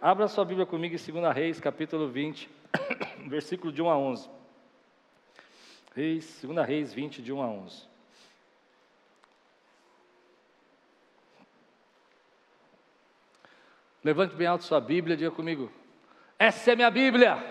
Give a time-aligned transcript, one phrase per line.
[0.00, 2.48] Abra sua Bíblia comigo em 2 Reis, capítulo 20,
[3.26, 4.30] versículo de 1 a 11.
[5.92, 7.88] Reis, 2 Reis 20, de 1 a 11.
[14.04, 15.68] Levante bem alto sua Bíblia, diga comigo.
[16.38, 17.30] Essa é minha Bíblia.
[17.30, 17.42] É minha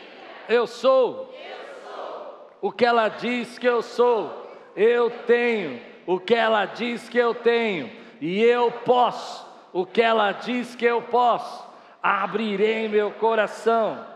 [0.00, 0.46] Bíblia.
[0.48, 1.34] Eu, sou.
[1.34, 4.50] eu sou o que ela diz que eu sou.
[4.74, 7.92] Eu tenho o que ela diz que eu tenho.
[8.18, 11.66] E eu posso o que ela diz que eu posso.
[12.02, 14.06] Abrirei meu coração.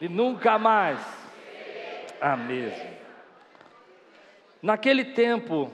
[0.00, 1.00] E nunca mais
[2.20, 2.94] a mesma.
[4.62, 5.70] Naquele tempo,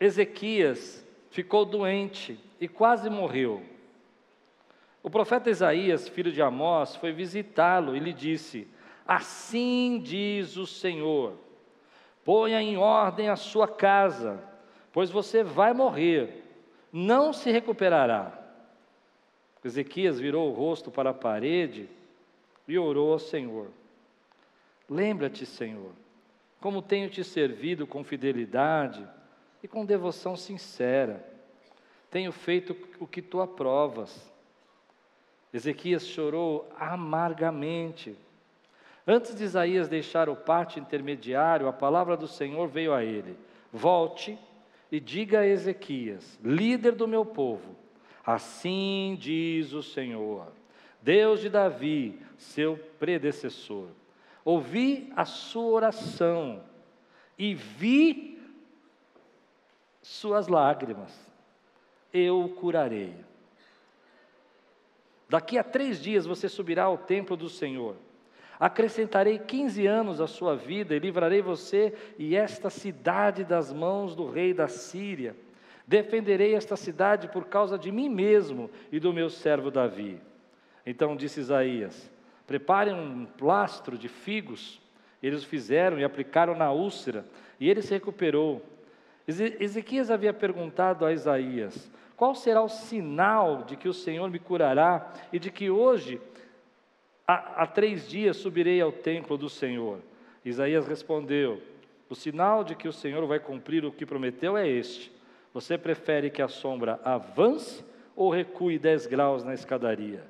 [0.00, 3.62] Ezequias ficou doente e quase morreu.
[5.02, 8.68] O profeta Isaías, filho de Amós, foi visitá-lo e lhe disse:
[9.06, 11.34] Assim diz o Senhor:
[12.24, 14.42] ponha em ordem a sua casa,
[14.92, 16.44] pois você vai morrer,
[16.92, 18.36] não se recuperará.
[19.64, 21.88] Ezequias virou o rosto para a parede
[22.66, 23.68] e orou ao Senhor:
[24.88, 25.92] Lembra-te, Senhor,
[26.60, 29.06] como tenho te servido com fidelidade
[29.62, 31.24] e com devoção sincera.
[32.10, 34.30] Tenho feito o que tu aprovas.
[35.52, 38.16] Ezequias chorou amargamente.
[39.06, 43.36] Antes de Isaías deixar o pátio intermediário, a palavra do Senhor veio a ele:
[43.72, 44.38] Volte
[44.90, 47.76] e diga a Ezequias, líder do meu povo:
[48.24, 50.52] Assim diz o Senhor,
[51.00, 53.88] Deus de Davi, seu predecessor.
[54.44, 56.64] Ouvi a sua oração
[57.38, 58.38] e vi
[60.02, 61.14] suas lágrimas,
[62.12, 63.14] eu o curarei.
[65.28, 67.94] Daqui a três dias você subirá ao templo do Senhor.
[68.60, 74.30] Acrescentarei 15 anos à sua vida e livrarei você e esta cidade das mãos do
[74.30, 75.34] rei da Síria.
[75.86, 80.20] Defenderei esta cidade por causa de mim mesmo e do meu servo Davi.
[80.84, 82.10] Então disse Isaías:
[82.46, 84.78] Preparem um plastro de figos.
[85.22, 87.24] Eles o fizeram e aplicaram na úlcera,
[87.58, 88.62] e ele se recuperou.
[89.26, 95.12] Ezequias havia perguntado a Isaías: Qual será o sinal de que o Senhor me curará
[95.32, 96.20] e de que hoje,
[97.30, 100.00] há, há três dias, subirei ao templo do Senhor?
[100.44, 101.60] Isaías respondeu:
[102.08, 105.12] O sinal de que o Senhor vai cumprir o que prometeu é este:
[105.54, 107.84] Você prefere que a sombra avance
[108.16, 110.24] ou recue dez graus na escadaria?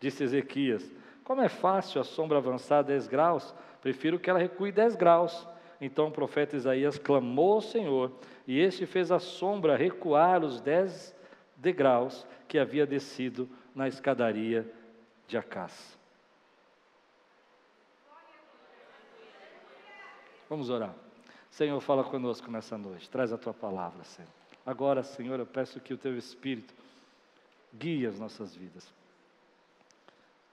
[0.00, 0.90] Disse Ezequias:
[1.22, 5.46] Como é fácil a sombra avançar dez graus, prefiro que ela recue dez graus.
[5.80, 8.12] Então o profeta Isaías clamou ao Senhor,
[8.46, 11.14] e este fez a sombra recuar os dez
[11.56, 14.70] degraus que havia descido na escadaria
[15.26, 15.99] de Acás.
[20.50, 20.92] Vamos orar.
[21.48, 24.28] Senhor, fala conosco nessa noite, traz a tua palavra, Senhor.
[24.66, 26.74] Agora, Senhor, eu peço que o teu Espírito
[27.72, 28.92] guie as nossas vidas.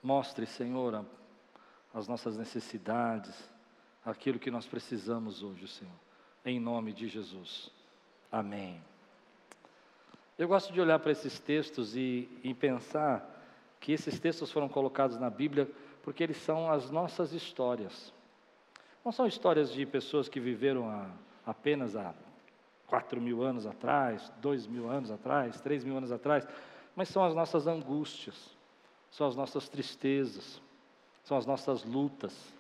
[0.04, 1.04] Mostre, Senhor,
[1.92, 3.50] as nossas necessidades,
[4.06, 5.94] aquilo que nós precisamos hoje, Senhor.
[6.46, 7.72] Em nome de Jesus.
[8.32, 8.80] Amém.
[10.38, 13.28] Eu gosto de olhar para esses textos e, e pensar
[13.80, 15.68] que esses textos foram colocados na Bíblia
[16.04, 18.14] porque eles são as nossas histórias.
[19.08, 21.10] Não são histórias de pessoas que viveram há,
[21.46, 22.14] apenas há
[22.86, 26.46] quatro mil anos atrás, dois mil anos atrás, três mil anos atrás,
[26.94, 28.36] mas são as nossas angústias,
[29.10, 30.62] são as nossas tristezas,
[31.24, 32.54] são as nossas lutas,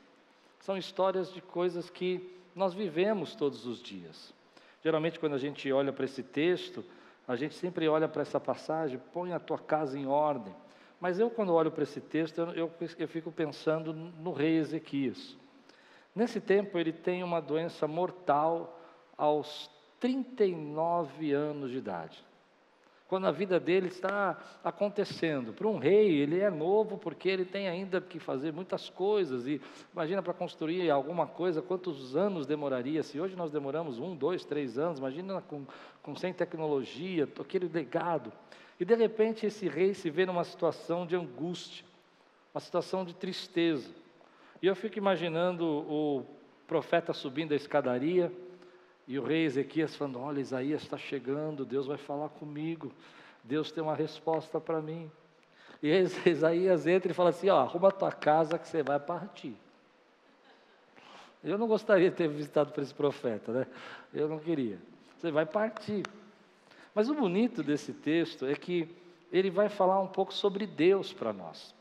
[0.61, 4.33] são histórias de coisas que nós vivemos todos os dias.
[4.81, 6.81] Geralmente, quando a gente olha para esse texto,
[7.27, 10.55] a gente sempre olha para essa passagem, põe a tua casa em ordem.
[10.97, 15.35] Mas eu, quando olho para esse texto, eu, eu, eu fico pensando no rei Ezequias.
[16.17, 18.79] Nesse tempo, ele tem uma doença mortal
[19.17, 19.69] aos
[19.99, 22.27] 39 anos de idade
[23.07, 25.53] quando a vida dele está acontecendo.
[25.53, 29.47] Para um rei, ele é novo porque ele tem ainda que fazer muitas coisas.
[29.47, 29.61] E
[29.93, 33.01] imagina para construir alguma coisa, quantos anos demoraria?
[33.03, 35.65] Se hoje nós demoramos um, dois, três anos, imagina com,
[36.03, 38.31] com sem tecnologia, aquele legado.
[38.79, 41.85] E de repente esse rei se vê numa situação de angústia,
[42.53, 43.89] uma situação de tristeza.
[44.61, 46.25] E eu fico imaginando o
[46.67, 48.31] profeta subindo a escadaria
[49.07, 52.91] e o rei Ezequias falando: Olha, Isaías está chegando, Deus vai falar comigo,
[53.43, 55.11] Deus tem uma resposta para mim.
[55.81, 55.89] E
[56.25, 59.55] Isaías entra e fala assim: Ó, arruma tua casa que você vai partir.
[61.43, 63.67] Eu não gostaria de ter visitado para esse profeta, né?
[64.13, 64.79] Eu não queria.
[65.17, 66.03] Você vai partir.
[66.93, 68.89] Mas o bonito desse texto é que
[69.31, 71.76] ele vai falar um pouco sobre Deus para nós.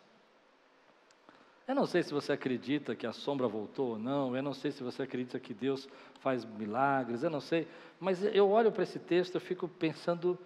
[1.67, 4.71] Eu não sei se você acredita que a sombra voltou ou não, eu não sei
[4.71, 5.89] se você acredita que Deus
[6.21, 7.67] faz milagres, eu não sei,
[7.99, 10.39] mas eu olho para esse texto e fico pensando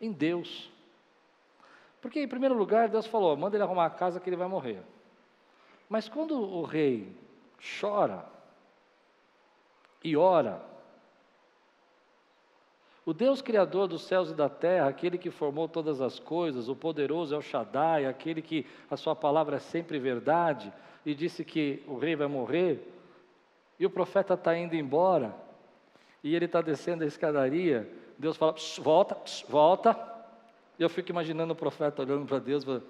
[0.00, 0.70] em Deus.
[2.00, 4.80] Porque, em primeiro lugar, Deus falou: manda ele arrumar a casa que ele vai morrer.
[5.88, 7.12] Mas quando o rei
[7.80, 8.24] chora
[10.04, 10.62] e ora,
[13.08, 16.76] o Deus Criador dos céus e da terra, aquele que formou todas as coisas, o
[16.76, 20.70] poderoso é o Shaddai, aquele que a sua palavra é sempre verdade,
[21.06, 22.86] e disse que o rei vai morrer,
[23.80, 25.34] e o profeta está indo embora,
[26.22, 29.16] e ele está descendo a escadaria, Deus fala, volta,
[29.48, 29.96] volta,
[30.78, 32.82] e eu fico imaginando o profeta olhando para Deus, eu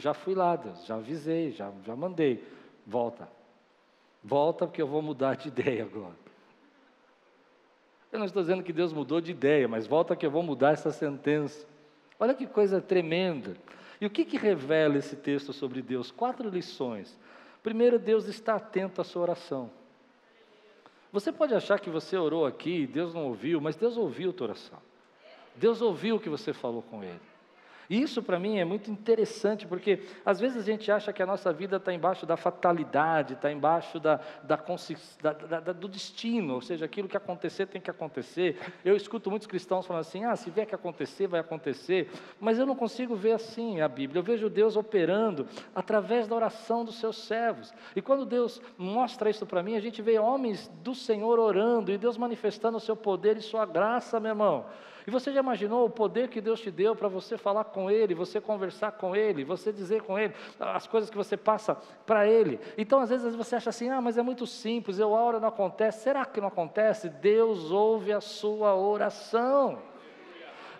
[0.00, 2.42] já fui lá, Deus, já avisei, já, já mandei.
[2.84, 3.28] Volta.
[4.24, 6.25] Volta porque eu vou mudar de ideia agora.
[8.12, 10.72] Eu não estou dizendo que Deus mudou de ideia, mas volta que eu vou mudar
[10.72, 11.66] essa sentença.
[12.18, 13.56] Olha que coisa tremenda.
[14.00, 16.10] E o que, que revela esse texto sobre Deus?
[16.10, 17.18] Quatro lições.
[17.62, 19.70] Primeiro, Deus está atento à sua oração.
[21.12, 24.32] Você pode achar que você orou aqui e Deus não ouviu, mas Deus ouviu a
[24.32, 24.78] tua oração.
[25.54, 27.20] Deus ouviu o que você falou com Ele.
[27.88, 31.26] E isso para mim é muito interessante, porque às vezes a gente acha que a
[31.26, 36.60] nossa vida está embaixo da fatalidade, está embaixo da, da, da, da, do destino, ou
[36.60, 38.58] seja, aquilo que acontecer tem que acontecer.
[38.84, 42.10] Eu escuto muitos cristãos falando assim: ah, se vier que acontecer, vai acontecer,
[42.40, 44.18] mas eu não consigo ver assim a Bíblia.
[44.20, 47.72] Eu vejo Deus operando através da oração dos seus servos.
[47.94, 51.98] E quando Deus mostra isso para mim, a gente vê homens do Senhor orando e
[51.98, 54.66] Deus manifestando o seu poder e sua graça, meu irmão.
[55.06, 58.14] E você já imaginou o poder que Deus te deu para você falar com Ele,
[58.14, 62.58] você conversar com Ele, você dizer com Ele as coisas que você passa para Ele?
[62.76, 66.02] Então, às vezes, você acha assim: ah, mas é muito simples, eu oro não acontece.
[66.02, 67.08] Será que não acontece?
[67.08, 69.78] Deus ouve a sua oração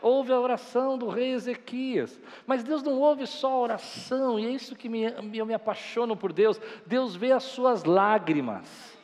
[0.02, 2.20] ouve a oração do rei Ezequias.
[2.46, 6.16] Mas Deus não ouve só a oração, e é isso que me, eu me apaixono
[6.16, 6.60] por Deus.
[6.86, 8.95] Deus vê as suas lágrimas.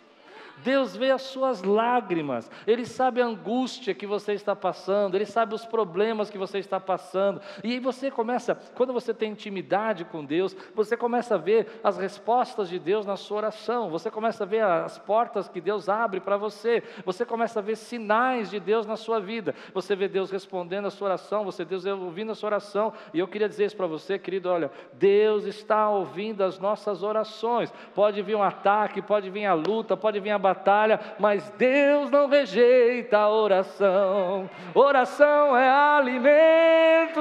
[0.62, 5.54] Deus vê as suas lágrimas, Ele sabe a angústia que você está passando, Ele sabe
[5.54, 10.24] os problemas que você está passando, e aí você começa, quando você tem intimidade com
[10.24, 14.46] Deus, você começa a ver as respostas de Deus na sua oração, você começa a
[14.46, 18.86] ver as portas que Deus abre para você, você começa a ver sinais de Deus
[18.86, 22.48] na sua vida, você vê Deus respondendo a sua oração, você Deus ouvindo a sua
[22.48, 27.02] oração, e eu queria dizer isso para você, querido: olha, Deus está ouvindo as nossas
[27.02, 31.48] orações, pode vir um ataque, pode vir a luta, pode vir a batalha batalha, mas
[31.56, 34.48] Deus não rejeita a oração.
[34.74, 37.20] Oração é alimento.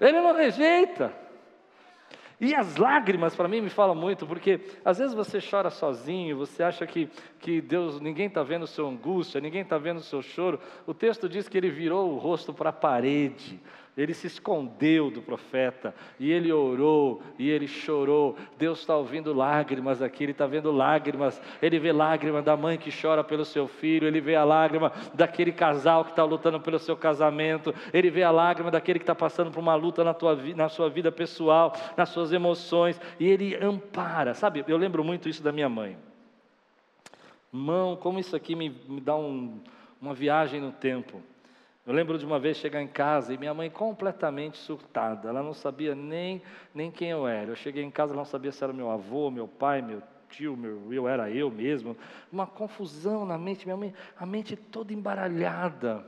[0.00, 1.12] Ele não rejeita.
[2.40, 6.64] E as lágrimas, para mim, me falam muito, porque às vezes você chora sozinho, você
[6.64, 10.20] acha que, que Deus, ninguém está vendo o seu angústia, ninguém está vendo o seu
[10.20, 10.58] choro.
[10.84, 13.60] O texto diz que ele virou o rosto para a parede.
[13.94, 18.36] Ele se escondeu do profeta e ele orou e ele chorou.
[18.56, 21.42] Deus está ouvindo lágrimas aqui, ele está vendo lágrimas.
[21.60, 25.52] Ele vê lágrima da mãe que chora pelo seu filho, ele vê a lágrima daquele
[25.52, 29.50] casal que está lutando pelo seu casamento, ele vê a lágrima daquele que está passando
[29.50, 34.32] por uma luta na, tua, na sua vida pessoal, nas suas emoções, e ele ampara.
[34.32, 35.98] Sabe, eu lembro muito isso da minha mãe.
[37.52, 39.60] Mão, como isso aqui me, me dá um,
[40.00, 41.20] uma viagem no tempo.
[41.84, 45.52] Eu lembro de uma vez chegar em casa e minha mãe completamente surtada, ela não
[45.52, 46.40] sabia nem,
[46.72, 47.50] nem quem eu era.
[47.50, 50.00] Eu cheguei em casa, ela não sabia se era meu avô, meu pai, meu
[50.30, 51.96] tio, meu, eu era eu mesmo.
[52.30, 56.06] Uma confusão na mente, minha mãe, a mente toda embaralhada.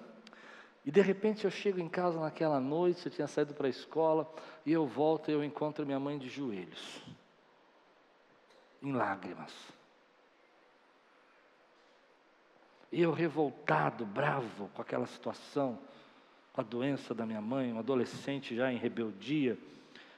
[0.85, 4.31] E de repente eu chego em casa naquela noite, eu tinha saído para a escola,
[4.65, 7.03] e eu volto e eu encontro minha mãe de joelhos,
[8.81, 9.53] em lágrimas.
[12.84, 15.79] E eu revoltado, bravo com aquela situação,
[16.53, 19.59] com a doença da minha mãe, um adolescente já em rebeldia,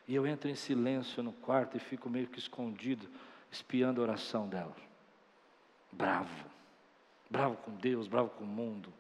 [0.07, 3.09] e eu entro em silêncio no quarto e fico meio que escondido,
[3.51, 4.77] espiando a oração dela.
[5.91, 6.47] Bravo,
[7.31, 8.93] bravo com Deus, bravo com o mundo.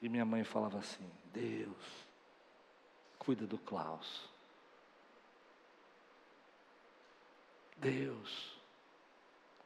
[0.00, 2.06] E minha mãe falava assim: Deus,
[3.18, 4.28] cuida do Klaus.
[7.76, 8.58] Deus,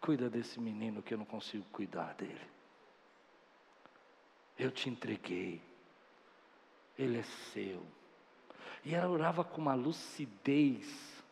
[0.01, 2.58] cuida desse menino que eu não consigo cuidar dele.
[4.59, 5.63] Eu te entreguei,
[6.99, 7.23] Ele é
[7.53, 7.87] seu.
[8.85, 11.23] E ela orava com uma lucidez.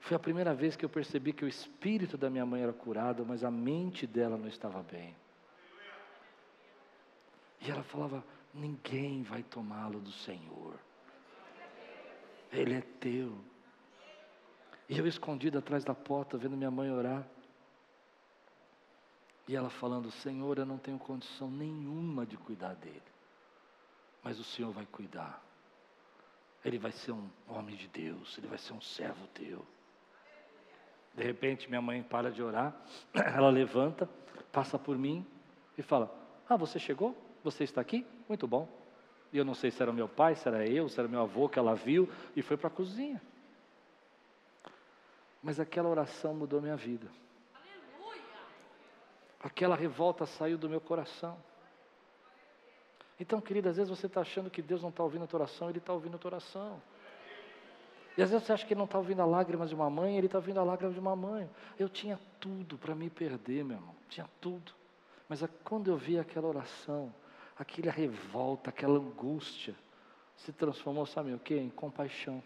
[0.00, 3.24] Foi a primeira vez que eu percebi que o espírito da minha mãe era curado,
[3.24, 5.16] mas a mente dela não estava bem.
[7.60, 10.74] E ela falava: ninguém vai tomá-lo do Senhor.
[12.52, 13.38] Ele é teu.
[14.88, 17.26] E eu escondido atrás da porta, vendo minha mãe orar.
[19.46, 23.02] E ela falando: Senhor, eu não tenho condição nenhuma de cuidar dele,
[24.22, 25.42] mas o Senhor vai cuidar.
[26.64, 29.64] Ele vai ser um homem de Deus, ele vai ser um servo teu.
[31.14, 32.74] De repente, minha mãe para de orar,
[33.12, 34.08] ela levanta,
[34.50, 35.26] passa por mim
[35.76, 36.12] e fala:
[36.48, 37.16] Ah, você chegou?
[37.42, 38.06] Você está aqui?
[38.28, 38.66] Muito bom.
[39.30, 41.48] E eu não sei se era meu pai, se era eu, se era meu avô
[41.48, 43.20] que ela viu e foi para a cozinha.
[45.42, 47.06] Mas aquela oração mudou minha vida.
[49.44, 51.36] Aquela revolta saiu do meu coração.
[53.20, 55.68] Então, querida, às vezes você está achando que Deus não está ouvindo a tua oração,
[55.68, 56.82] Ele está ouvindo a tua oração.
[58.16, 60.16] E às vezes você acha que ele não está ouvindo a lágrima de uma mãe,
[60.16, 61.50] ele está ouvindo a lágrima de uma mãe.
[61.78, 64.72] Eu tinha tudo para me perder, meu irmão, tinha tudo.
[65.28, 67.12] Mas quando eu vi aquela oração,
[67.58, 69.74] aquela revolta, aquela angústia,
[70.36, 71.56] se transformou, sabe o que?
[71.56, 72.42] Em compaixão.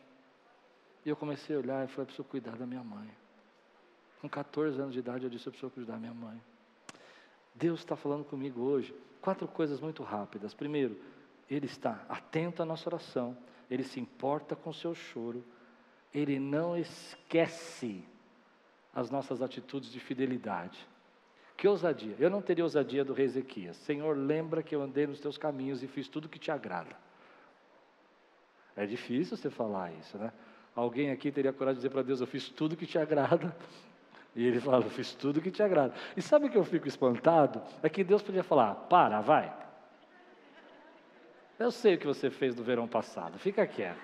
[1.05, 3.11] E eu comecei a olhar e falei, eu preciso cuidar da minha mãe.
[4.23, 6.41] Com 14 anos de idade eu disse, eu preciso cuidar da minha mãe.
[7.59, 8.95] Deus está falando comigo hoje.
[9.21, 10.55] Quatro coisas muito rápidas.
[10.55, 10.97] Primeiro,
[11.51, 13.37] Ele está atento à nossa oração,
[13.71, 15.45] Ele se importa com o seu choro,
[16.15, 18.05] Ele não esquece
[18.95, 20.87] as nossas atitudes de fidelidade.
[21.57, 22.15] Que ousadia!
[22.21, 23.77] Eu não teria ousadia do rei Ezequias.
[23.79, 26.97] Senhor, lembra que eu andei nos teus caminhos e fiz tudo que te agrada.
[28.77, 30.33] É difícil você falar isso, né?
[30.75, 33.57] Alguém aqui teria coragem de dizer para Deus: Eu fiz tudo que te agrada.
[34.39, 35.93] E ele fala: Eu fiz tudo que te agrada.
[36.17, 37.61] E sabe o que eu fico espantado?
[37.83, 39.53] É que Deus podia falar: Para, vai.
[41.59, 43.99] Eu sei o que você fez no verão passado, fica quieto.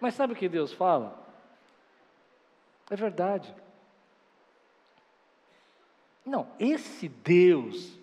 [0.00, 1.20] Mas sabe o que Deus fala?
[2.88, 3.52] É verdade.
[6.24, 7.98] Não, esse Deus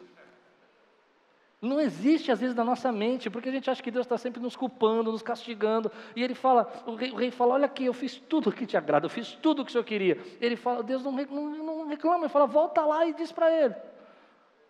[1.62, 4.42] não existe às vezes na nossa mente, porque a gente acha que Deus está sempre
[4.42, 5.92] nos culpando, nos castigando.
[6.16, 8.66] E ele fala, o rei, o rei, fala: Olha aqui, eu fiz tudo o que
[8.66, 10.20] te agrada, eu fiz tudo o que o Senhor queria.
[10.40, 13.76] Ele fala, Deus não, não, não reclama, ele fala: Volta lá e diz para ele.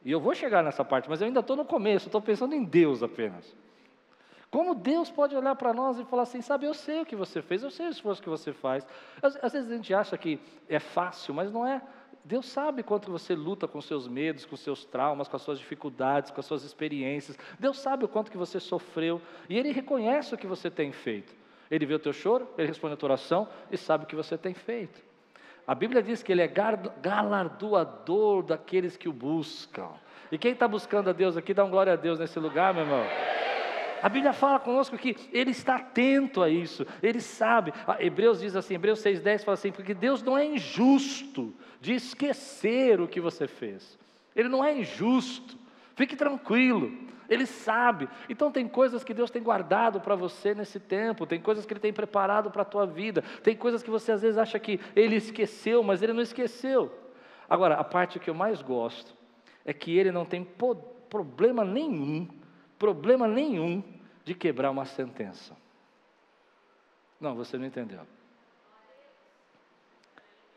[0.03, 2.63] E eu vou chegar nessa parte, mas eu ainda estou no começo, estou pensando em
[2.63, 3.55] Deus apenas.
[4.49, 7.41] Como Deus pode olhar para nós e falar assim: Sabe, eu sei o que você
[7.41, 8.85] fez, eu sei o esforço que você faz.
[9.21, 11.81] Às, às vezes a gente acha que é fácil, mas não é.
[12.23, 16.31] Deus sabe quanto você luta com seus medos, com seus traumas, com as suas dificuldades,
[16.31, 17.37] com as suas experiências.
[17.59, 21.33] Deus sabe o quanto que você sofreu e Ele reconhece o que você tem feito.
[21.69, 24.37] Ele vê o teu choro, Ele responde a tua oração e sabe o que você
[24.37, 25.01] tem feito.
[25.65, 29.89] A Bíblia diz que Ele é galardoador daqueles que o buscam.
[30.31, 32.83] E quem está buscando a Deus aqui, dá um glória a Deus nesse lugar, meu
[32.83, 33.05] irmão.
[34.01, 37.73] A Bíblia fala conosco que Ele está atento a isso, Ele sabe.
[37.99, 43.07] Hebreus diz assim, Hebreus 6,10 fala assim, porque Deus não é injusto de esquecer o
[43.07, 43.97] que você fez.
[44.35, 45.57] Ele não é injusto,
[45.95, 46.91] fique tranquilo,
[47.29, 48.09] Ele sabe.
[48.29, 51.79] Então tem coisas que Deus tem guardado para você nesse tempo, tem coisas que Ele
[51.79, 55.15] tem preparado para a tua vida, tem coisas que você às vezes acha que Ele
[55.15, 56.91] esqueceu, mas Ele não esqueceu.
[57.49, 59.13] Agora, a parte que eu mais gosto
[59.65, 60.47] é que Ele não tem
[61.09, 62.27] problema nenhum
[62.81, 63.83] problema nenhum
[64.25, 65.55] de quebrar uma sentença.
[67.19, 67.99] Não, você não entendeu.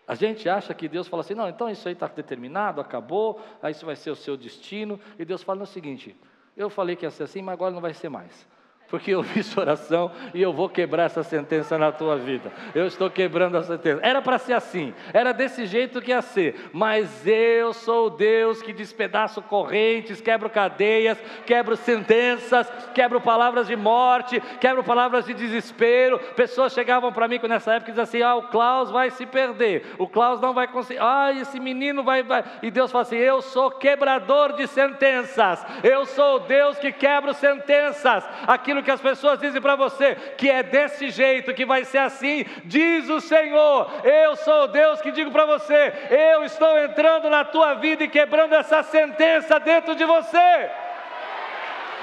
[0.08, 3.72] A gente acha que Deus fala assim, não, então isso aí está determinado, acabou, aí
[3.72, 4.98] isso vai ser o seu destino.
[5.18, 6.16] E Deus fala o seguinte:
[6.56, 8.48] eu falei que ia ser assim, mas agora não vai ser mais
[8.94, 12.52] porque eu sua oração e eu vou quebrar essa sentença na tua vida.
[12.72, 13.98] Eu estou quebrando a sentença.
[14.04, 18.62] Era para ser assim, era desse jeito que ia ser, mas eu sou o Deus
[18.62, 26.20] que despedaço correntes, quebro cadeias, quebro sentenças, quebro palavras de morte, quebro palavras de desespero.
[26.36, 29.86] Pessoas chegavam para mim nessa época e diziam assim: ah, o Klaus vai se perder,
[29.98, 32.44] o Klaus não vai conseguir, ah, esse menino vai, vai.
[32.62, 37.32] E Deus fala assim: eu sou quebrador de sentenças, eu sou o Deus que quebra
[37.32, 38.24] sentenças.
[38.46, 42.44] Aquilo que as pessoas dizem para você que é desse jeito, que vai ser assim,
[42.64, 47.44] diz o Senhor: Eu sou o Deus que digo para você, eu estou entrando na
[47.44, 50.70] tua vida e quebrando essa sentença dentro de você.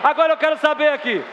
[0.03, 1.23] Agora eu quero saber aqui,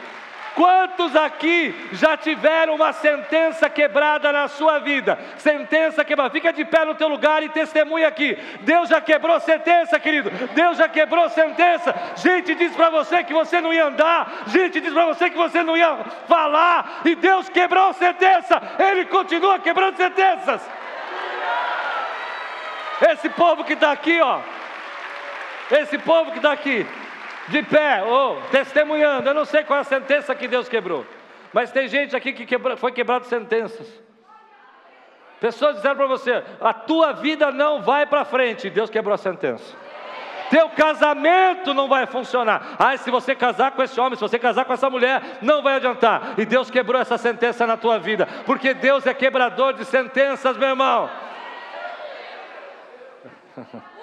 [0.58, 5.16] Quantos aqui já tiveram uma sentença quebrada na sua vida?
[5.36, 6.30] Sentença quebrada.
[6.30, 8.36] Fica de pé no teu lugar e testemunha aqui.
[8.62, 10.28] Deus já quebrou sentença, querido.
[10.56, 11.94] Deus já quebrou sentença.
[12.16, 14.46] Gente diz para você que você não ia andar.
[14.48, 15.96] Gente diz para você que você não ia
[16.26, 17.02] falar.
[17.04, 18.60] E Deus quebrou sentença.
[18.80, 20.68] Ele continua quebrando sentenças.
[23.12, 24.40] Esse povo que está aqui, ó.
[25.70, 26.84] Esse povo que está aqui
[27.48, 29.28] de pé, ou oh, testemunhando.
[29.28, 31.04] Eu não sei qual é a sentença que Deus quebrou,
[31.52, 33.86] mas tem gente aqui que foi quebrado sentenças.
[35.40, 38.68] Pessoas disseram para você: a tua vida não vai para frente.
[38.70, 39.76] Deus quebrou a sentença.
[40.50, 42.76] Teu casamento não vai funcionar.
[42.78, 45.74] Ah, se você casar com esse homem, se você casar com essa mulher, não vai
[45.74, 46.34] adiantar.
[46.38, 50.70] E Deus quebrou essa sentença na tua vida, porque Deus é quebrador de sentenças, meu
[50.70, 51.10] irmão.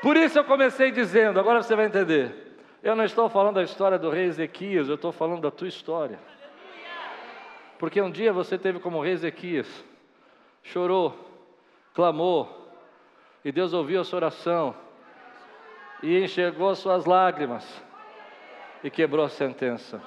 [0.00, 2.56] Por isso eu comecei dizendo, agora você vai entender.
[2.82, 6.18] Eu não estou falando da história do rei Ezequias, eu estou falando da tua história.
[7.78, 9.84] Porque um dia você teve como rei Ezequias,
[10.62, 11.16] chorou,
[11.94, 12.70] clamou,
[13.44, 14.74] e Deus ouviu a sua oração,
[16.02, 17.82] e enxergou as suas lágrimas,
[18.84, 20.00] e quebrou a sentença.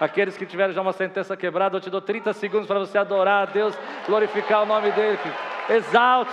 [0.00, 3.48] Aqueles que tiveram já uma sentença quebrada, eu te dou 30 segundos para você adorar
[3.48, 5.18] a Deus, glorificar o nome dele.
[5.68, 6.32] Exalte,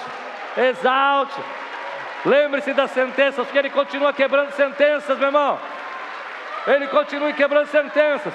[0.58, 1.61] exalte.
[2.26, 5.60] Lembre-se das sentenças, porque Ele continua quebrando sentenças, meu irmão.
[6.68, 8.34] Ele continua quebrando sentenças.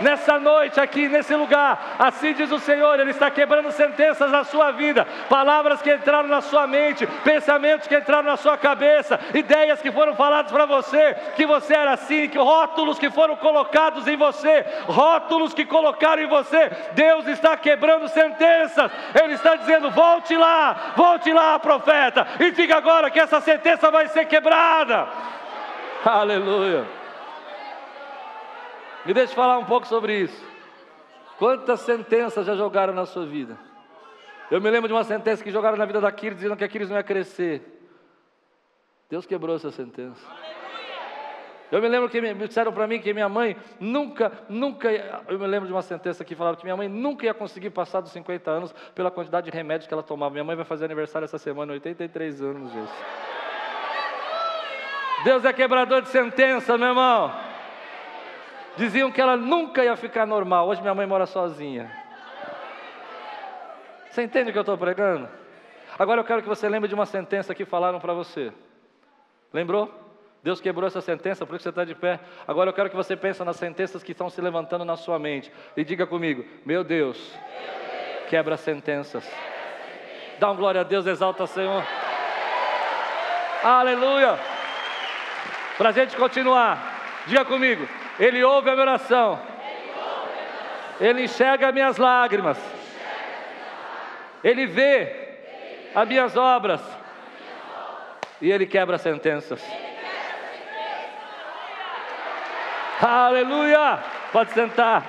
[0.00, 4.72] Nessa noite aqui, nesse lugar, assim diz o Senhor, Ele está quebrando sentenças na sua
[4.72, 9.92] vida, palavras que entraram na sua mente, pensamentos que entraram na sua cabeça, ideias que
[9.92, 14.64] foram faladas para você, que você era assim, que rótulos que foram colocados em você,
[14.86, 18.90] rótulos que colocaram em você, Deus está quebrando sentenças,
[19.22, 24.08] Ele está dizendo: volte lá, volte lá, profeta, e diga agora que essa sentença vai
[24.08, 25.06] ser quebrada.
[26.04, 27.03] Aleluia.
[29.04, 30.44] Me deixe falar um pouco sobre isso.
[31.38, 33.58] Quantas sentenças já jogaram na sua vida?
[34.50, 36.68] Eu me lembro de uma sentença que jogaram na vida da Kiris, dizendo que a
[36.68, 37.62] Kiris não ia crescer.
[39.10, 40.24] Deus quebrou essa sentença.
[41.72, 44.90] Eu me lembro que me disseram para mim que minha mãe nunca, nunca,
[45.28, 48.00] eu me lembro de uma sentença que falava que minha mãe nunca ia conseguir passar
[48.00, 50.30] dos 50 anos pela quantidade de remédios que ela tomava.
[50.32, 52.92] Minha mãe vai fazer aniversário essa semana, 83 anos, gente.
[55.24, 57.53] Deus é quebrador de sentença, meu irmão.
[58.76, 60.68] Diziam que ela nunca ia ficar normal.
[60.68, 61.90] Hoje minha mãe mora sozinha.
[64.10, 65.28] Você entende o que eu estou pregando?
[65.98, 68.52] Agora eu quero que você lembre de uma sentença que falaram para você.
[69.52, 69.92] Lembrou?
[70.42, 72.20] Deus quebrou essa sentença, por isso você está de pé.
[72.46, 75.50] Agora eu quero que você pense nas sentenças que estão se levantando na sua mente.
[75.76, 77.34] E diga comigo: Meu Deus,
[78.28, 79.28] quebra sentenças.
[80.38, 81.82] Dá um glória a Deus, exalta Senhor.
[83.62, 84.38] Aleluia.
[85.78, 87.88] Para a gente continuar, diga comigo:
[88.18, 89.40] ele ouve a minha oração.
[91.00, 92.58] Ele enxerga as minhas lágrimas.
[94.42, 95.24] Ele vê
[95.94, 96.80] as minhas obras.
[98.40, 99.62] E Ele quebra sentenças.
[103.00, 104.02] Aleluia!
[104.32, 105.04] Pode sentar.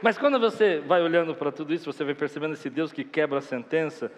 [0.00, 3.38] Mas quando você vai olhando para tudo isso, você vai percebendo esse Deus que quebra
[3.38, 4.12] a sentença,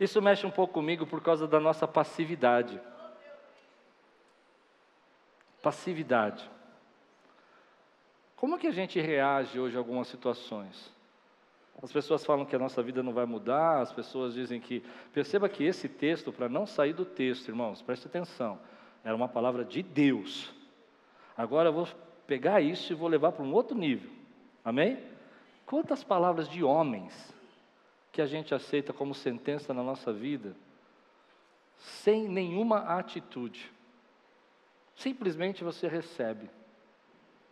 [0.00, 2.80] isso mexe um pouco comigo por causa da nossa passividade.
[5.66, 6.48] Passividade.
[8.36, 10.94] Como que a gente reage hoje a algumas situações?
[11.82, 14.80] As pessoas falam que a nossa vida não vai mudar, as pessoas dizem que.
[15.12, 18.60] Perceba que esse texto, para não sair do texto, irmãos, preste atenção,
[19.02, 20.54] era uma palavra de Deus.
[21.36, 21.88] Agora eu vou
[22.28, 24.12] pegar isso e vou levar para um outro nível.
[24.64, 25.02] Amém?
[25.66, 27.34] Quantas palavras de homens
[28.12, 30.54] que a gente aceita como sentença na nossa vida,
[31.76, 33.74] sem nenhuma atitude?
[34.96, 36.50] Simplesmente você recebe.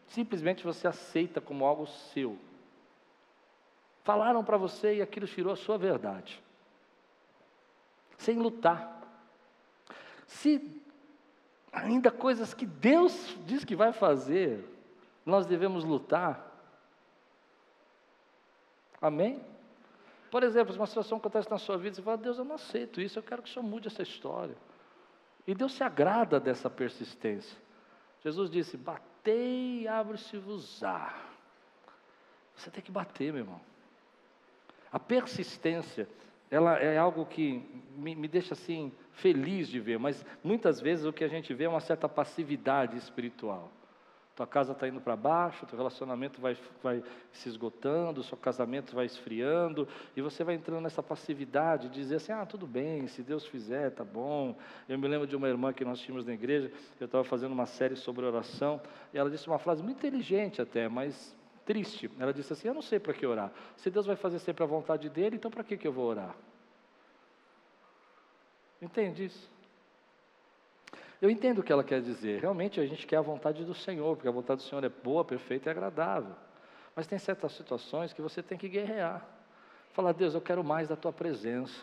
[0.07, 2.39] Simplesmente você aceita como algo seu.
[4.03, 6.43] Falaram para você e aquilo tirou a sua verdade.
[8.17, 9.03] Sem lutar.
[10.27, 10.83] Se
[11.73, 14.65] ainda coisas que Deus diz que vai fazer,
[15.25, 16.51] nós devemos lutar.
[19.01, 19.45] Amém?
[20.31, 23.19] Por exemplo, uma situação acontece na sua vida, você fala, Deus, eu não aceito isso,
[23.19, 24.57] eu quero que o Senhor mude essa história.
[25.47, 27.59] E Deus se agrada dessa persistência.
[28.23, 31.15] Jesus disse: Batei e abre-se-vos-á.
[32.57, 33.61] Você tem que bater, meu irmão.
[34.91, 36.09] A persistência,
[36.51, 37.65] ela é algo que
[37.97, 41.65] me, me deixa assim feliz de ver, mas muitas vezes o que a gente vê
[41.65, 43.71] é uma certa passividade espiritual.
[44.35, 49.07] Tua casa está indo para baixo, teu relacionamento vai, vai se esgotando, seu casamento vai
[49.07, 53.47] esfriando, e você vai entrando nessa passividade, de dizer assim, ah, tudo bem, se Deus
[53.47, 54.57] fizer, tá bom.
[54.89, 57.67] Eu me lembro de uma irmã que nós tínhamos na igreja, eu estava fazendo uma
[57.67, 58.81] série sobre oração,
[59.13, 62.11] e ela disse uma frase muito inteligente até, mas triste.
[62.19, 63.53] Ela disse assim, eu não sei para que orar.
[63.77, 66.35] Se Deus vai fazer sempre a vontade dele, então para que, que eu vou orar?
[68.83, 69.54] Entende isso?
[71.25, 72.43] Eu entendo o que ela quer dizer.
[72.43, 75.25] Realmente a gente quer a vontade do Senhor, porque a vontade do Senhor é boa,
[75.25, 76.35] perfeita e agradável.
[76.95, 79.27] Mas tem certas situações que você tem que guerrear.
[79.95, 81.83] Falar, Deus, eu quero mais da tua presença.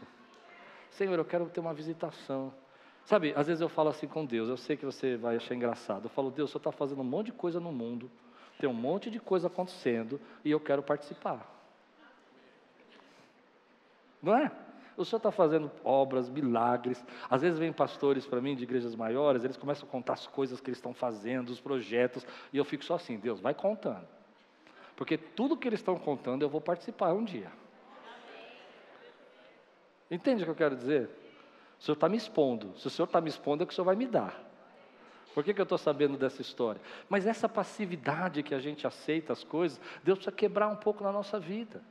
[0.91, 2.53] Senhor, eu quero ter uma visitação.
[3.03, 6.05] Sabe, às vezes eu falo assim com Deus, eu sei que você vai achar engraçado.
[6.05, 8.11] Eu falo, Deus, o Senhor está fazendo um monte de coisa no mundo,
[8.59, 11.51] tem um monte de coisa acontecendo e eu quero participar.
[14.21, 14.51] Não é?
[14.97, 17.03] O Senhor está fazendo obras, milagres.
[17.29, 20.59] Às vezes vem pastores para mim de igrejas maiores, eles começam a contar as coisas
[20.59, 24.07] que eles estão fazendo, os projetos, e eu fico só assim, Deus, vai contando.
[24.95, 27.51] Porque tudo que eles estão contando eu vou participar um dia.
[30.09, 31.09] Entende o que eu quero dizer?
[31.79, 32.77] O Senhor está me expondo.
[32.77, 34.51] Se o Senhor está me expondo, é que o Senhor vai me dar.
[35.33, 36.81] Por que, que eu estou sabendo dessa história?
[37.09, 41.11] Mas essa passividade que a gente aceita as coisas, Deus precisa quebrar um pouco na
[41.11, 41.81] nossa vida.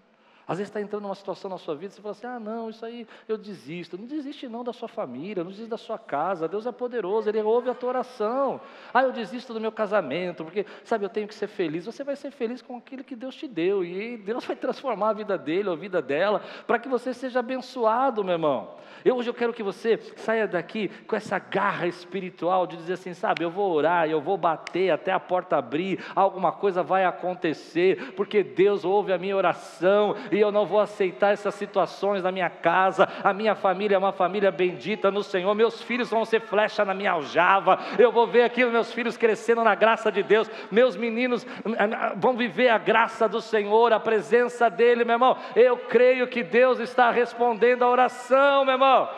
[0.51, 2.85] Às vezes está entrando numa situação na sua vida, você fala assim: ah, não, isso
[2.85, 3.97] aí eu desisto.
[3.97, 6.49] Não desiste não da sua família, não desiste da sua casa.
[6.49, 8.61] Deus é poderoso, Ele ouve a tua oração.
[8.93, 11.87] Ah, eu desisto do meu casamento, porque, sabe, eu tenho que ser feliz.
[11.87, 15.13] Você vai ser feliz com aquilo que Deus te deu, e Deus vai transformar a
[15.13, 18.75] vida dele, ou a vida dela, para que você seja abençoado, meu irmão.
[19.05, 23.15] Eu, hoje eu quero que você saia daqui com essa garra espiritual de dizer assim:
[23.15, 28.15] sabe, eu vou orar, eu vou bater até a porta abrir, alguma coisa vai acontecer,
[28.15, 32.48] porque Deus ouve a minha oração e eu não vou aceitar essas situações na minha
[32.48, 33.09] casa.
[33.22, 35.55] A minha família é uma família bendita no Senhor.
[35.55, 37.79] Meus filhos vão ser flecha na minha aljava.
[37.98, 40.50] Eu vou ver aqui meus filhos crescendo na graça de Deus.
[40.70, 45.37] Meus meninos eh, vão viver a graça do Senhor, a presença dEle, meu irmão.
[45.55, 49.09] Eu creio que Deus está respondendo a oração, meu irmão.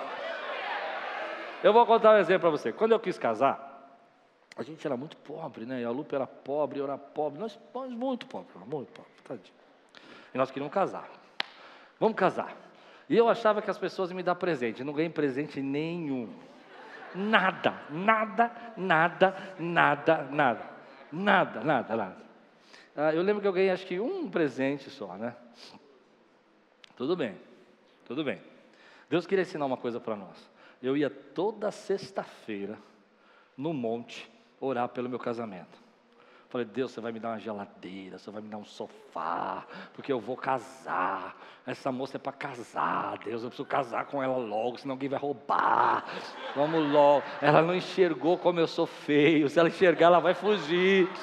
[1.63, 2.73] Eu vou contar um exemplo para você.
[2.73, 3.73] Quando eu quis casar,
[4.57, 5.81] a gente era muito pobre, né?
[5.81, 7.39] E a Lupa era pobre, eu era pobre.
[7.39, 9.62] Nós, nós muito pobres, muito pobres, tadinho.
[10.35, 11.09] E nós queríamos casar.
[11.99, 12.57] Vamos casar.
[13.09, 14.83] E eu achava que as pessoas iam me dar presente.
[14.85, 16.33] Não ganhei presente nenhum.
[17.15, 20.71] Nada, nada, nada, nada, nada.
[21.13, 22.17] Nada, nada, nada.
[22.97, 25.35] Ah, eu lembro que eu ganhei acho que um presente só, né?
[26.97, 27.37] Tudo bem,
[28.07, 28.41] tudo bem.
[29.09, 30.51] Deus queria ensinar uma coisa para nós.
[30.83, 32.79] Eu ia toda sexta-feira
[33.57, 35.82] no monte orar pelo meu casamento.
[36.53, 40.13] Falei, Deus, você vai me dar uma geladeira, você vai me dar um sofá, porque
[40.13, 41.35] eu vou casar.
[41.67, 45.19] Essa moça é para casar, Deus, eu preciso casar com ela logo, senão alguém vai
[45.19, 46.05] roubar.
[46.55, 47.25] Vamos logo.
[47.41, 51.09] Ela não enxergou como eu sou feio, se ela enxergar, ela vai fugir.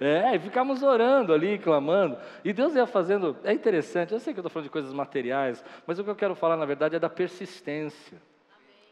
[0.00, 2.18] É, e ficamos orando ali, clamando.
[2.44, 3.36] E Deus ia fazendo.
[3.44, 6.16] É interessante, eu sei que eu estou falando de coisas materiais, mas o que eu
[6.16, 8.20] quero falar, na verdade, é da persistência,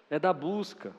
[0.08, 0.92] é da busca.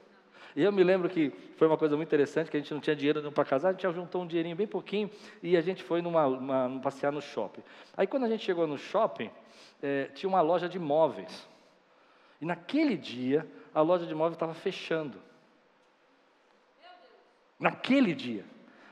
[0.55, 2.95] E eu me lembro que foi uma coisa muito interessante, que a gente não tinha
[2.95, 5.09] dinheiro para casar, a gente juntou um dinheirinho bem pouquinho
[5.41, 7.61] e a gente foi numa, uma, passear no shopping.
[7.95, 9.29] Aí quando a gente chegou no shopping,
[9.81, 11.47] é, tinha uma loja de móveis.
[12.41, 15.19] E naquele dia, a loja de móveis estava fechando.
[17.59, 18.43] Naquele dia.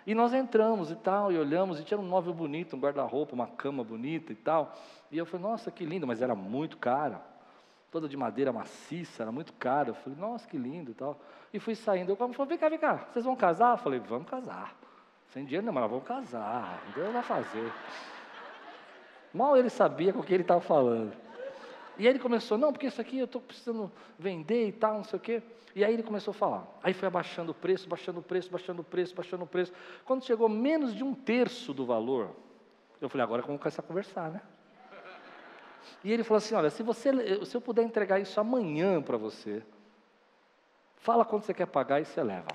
[0.06, 3.48] E nós entramos e tal, e olhamos, e tinha um móvel bonito, um guarda-roupa, uma
[3.48, 4.76] cama bonita e tal.
[5.12, 7.20] E eu falei, nossa, que lindo, mas era muito caro
[7.92, 9.90] toda de madeira maciça, era muito caro.
[9.90, 11.20] Eu falei, nossa, que lindo e tal.
[11.54, 12.12] E fui saindo.
[12.12, 13.74] Eu falei, vem cá, vem cá, vocês vão casar?
[13.74, 14.76] Eu falei, vamos casar.
[15.30, 16.82] Sem dinheiro não, mas vamos casar.
[16.96, 17.72] Deus vai fazer.
[19.34, 21.14] Mal ele sabia com o que ele estava falando.
[21.98, 25.04] E aí ele começou, não, porque isso aqui eu estou precisando vender e tal, não
[25.04, 25.44] sei o quê.
[25.76, 26.68] E aí ele começou a falar.
[26.82, 29.74] Aí foi abaixando o preço, baixando o preço, baixando o preço, baixando o preço.
[30.06, 32.36] Quando chegou menos de um terço do valor,
[33.00, 34.42] eu falei, agora vamos começar a conversar, né?
[36.04, 37.12] E ele falou assim: Olha, se, você,
[37.46, 39.64] se eu puder entregar isso amanhã para você,
[40.98, 42.48] fala quanto você quer pagar e você leva.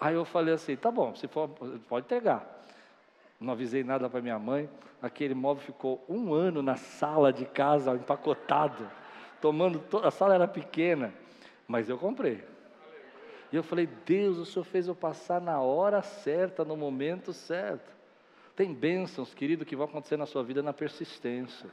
[0.00, 1.48] Aí eu falei assim: Tá bom, se for,
[1.88, 2.62] pode entregar.
[3.40, 4.68] Não avisei nada para minha mãe.
[5.02, 8.90] Aquele móvel ficou um ano na sala de casa, empacotado,
[9.40, 9.78] tomando.
[9.78, 9.98] To...
[9.98, 11.12] A sala era pequena,
[11.68, 12.42] mas eu comprei.
[13.52, 17.92] E eu falei: Deus, o Senhor fez eu passar na hora certa, no momento certo.
[18.56, 21.68] Tem bênçãos, querido, que vão acontecer na sua vida na persistência.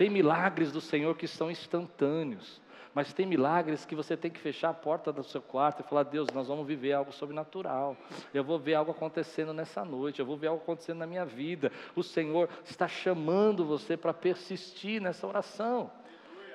[0.00, 2.58] Tem milagres do Senhor que são instantâneos,
[2.94, 6.04] mas tem milagres que você tem que fechar a porta do seu quarto e falar:
[6.04, 7.94] Deus, nós vamos viver algo sobrenatural.
[8.32, 11.70] Eu vou ver algo acontecendo nessa noite, eu vou ver algo acontecendo na minha vida.
[11.94, 15.90] O Senhor está chamando você para persistir nessa oração.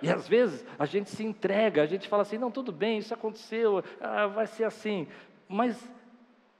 [0.01, 3.13] E às vezes a gente se entrega, a gente fala assim: não, tudo bem, isso
[3.13, 5.07] aconteceu, ah, vai ser assim.
[5.47, 5.79] Mas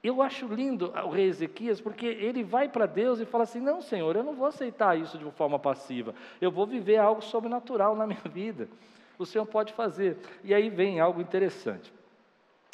[0.06, 3.82] eu acho lindo o rei Ezequias, porque ele vai para Deus e fala assim: Não,
[3.82, 8.06] Senhor, eu não vou aceitar isso de forma passiva, eu vou viver algo sobrenatural na
[8.06, 8.68] minha vida.
[9.18, 10.18] O Senhor pode fazer.
[10.44, 11.94] E aí vem algo interessante,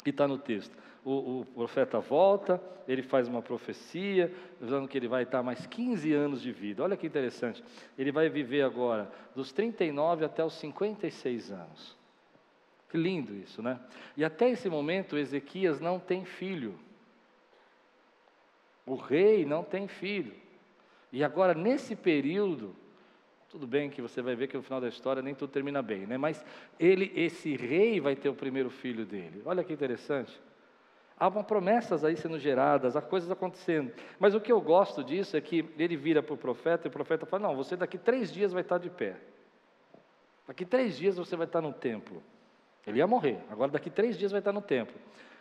[0.02, 0.76] que está no texto.
[1.04, 6.12] O, o, profeta volta, ele faz uma profecia, dizendo que ele vai estar mais 15
[6.12, 6.82] anos de vida.
[6.82, 7.62] Olha que interessante.
[7.98, 11.96] Ele vai viver agora dos 39 até os 56 anos.
[12.88, 13.80] Que lindo isso, né?
[14.16, 16.78] E até esse momento, Ezequias não tem filho.
[18.86, 20.34] O rei não tem filho.
[21.12, 22.74] E agora, nesse período,
[23.48, 26.06] tudo bem que você vai ver que no final da história nem tudo termina bem,
[26.06, 26.16] né?
[26.16, 26.44] Mas
[26.80, 29.42] ele, esse rei vai ter o primeiro filho dele.
[29.44, 30.40] Olha que interessante.
[31.18, 33.92] Há promessas aí sendo geradas, há coisas acontecendo.
[34.18, 36.90] Mas o que eu gosto disso é que ele vira para o profeta e o
[36.90, 39.16] profeta fala: Não, você daqui três dias vai estar de pé.
[40.48, 42.22] Daqui três dias você vai estar no templo.
[42.86, 44.96] Ele ia morrer, agora daqui três dias vai estar no templo.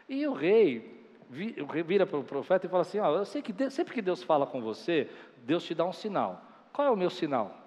[0.08, 1.01] E o rei
[1.32, 4.22] vira para o profeta e fala assim: ó, eu sei que Deus, sempre que Deus
[4.22, 6.42] fala com você, Deus te dá um sinal.
[6.74, 7.58] Qual é o meu sinal?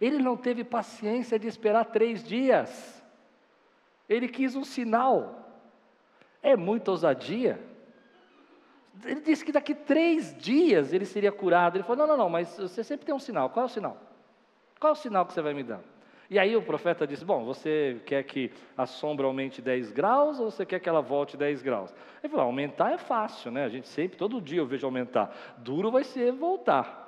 [0.00, 3.02] Ele não teve paciência de esperar três dias.
[4.08, 5.40] Ele quis um sinal.
[6.42, 7.60] É muita ousadia.
[9.04, 11.76] Ele disse que daqui três dias ele seria curado.
[11.76, 13.50] Ele falou: Não, não, não, mas você sempre tem um sinal.
[13.50, 14.00] Qual é o sinal?
[14.80, 15.80] Qual é o sinal que você vai me dar?
[16.30, 20.50] E aí o profeta disse: Bom, você quer que a sombra aumente 10 graus ou
[20.50, 21.94] você quer que ela volte 10 graus?
[22.22, 23.64] Ele falou: Aumentar é fácil, né?
[23.64, 25.56] A gente sempre, todo dia eu vejo aumentar.
[25.58, 27.02] Duro vai ser voltar.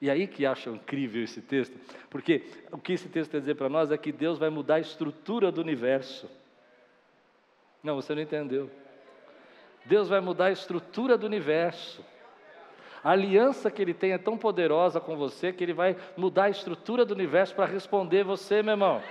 [0.00, 1.78] E aí que acho incrível esse texto,
[2.10, 4.80] porque o que esse texto quer dizer para nós é que Deus vai mudar a
[4.80, 6.28] estrutura do universo.
[7.82, 8.70] Não, você não entendeu.
[9.84, 12.04] Deus vai mudar a estrutura do universo.
[13.04, 16.50] A aliança que Ele tem é tão poderosa com você que Ele vai mudar a
[16.50, 19.02] estrutura do universo para responder você, meu irmão.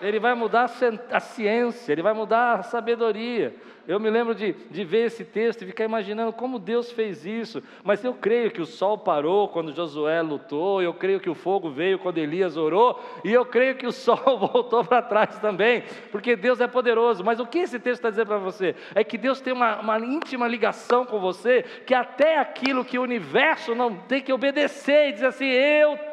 [0.00, 0.70] Ele vai mudar
[1.10, 3.54] a ciência, ele vai mudar a sabedoria.
[3.88, 7.62] Eu me lembro de, de ver esse texto e ficar imaginando como Deus fez isso.
[7.82, 11.70] Mas eu creio que o sol parou quando Josué lutou, eu creio que o fogo
[11.70, 15.82] veio quando Elias orou, e eu creio que o sol voltou para trás também,
[16.12, 17.24] porque Deus é poderoso.
[17.24, 18.76] Mas o que esse texto está dizendo para você?
[18.94, 23.02] É que Deus tem uma, uma íntima ligação com você, que até aquilo que o
[23.02, 26.09] universo não tem que obedecer e dizer assim: eu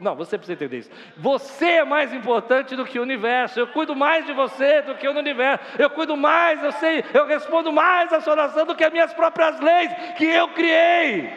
[0.00, 0.90] não, você precisa entender isso.
[1.16, 3.60] Você é mais importante do que o universo.
[3.60, 5.62] Eu cuido mais de você do que o universo.
[5.78, 9.12] Eu cuido mais, eu sei, eu respondo mais à sua oração do que as minhas
[9.12, 11.30] próprias leis que eu criei.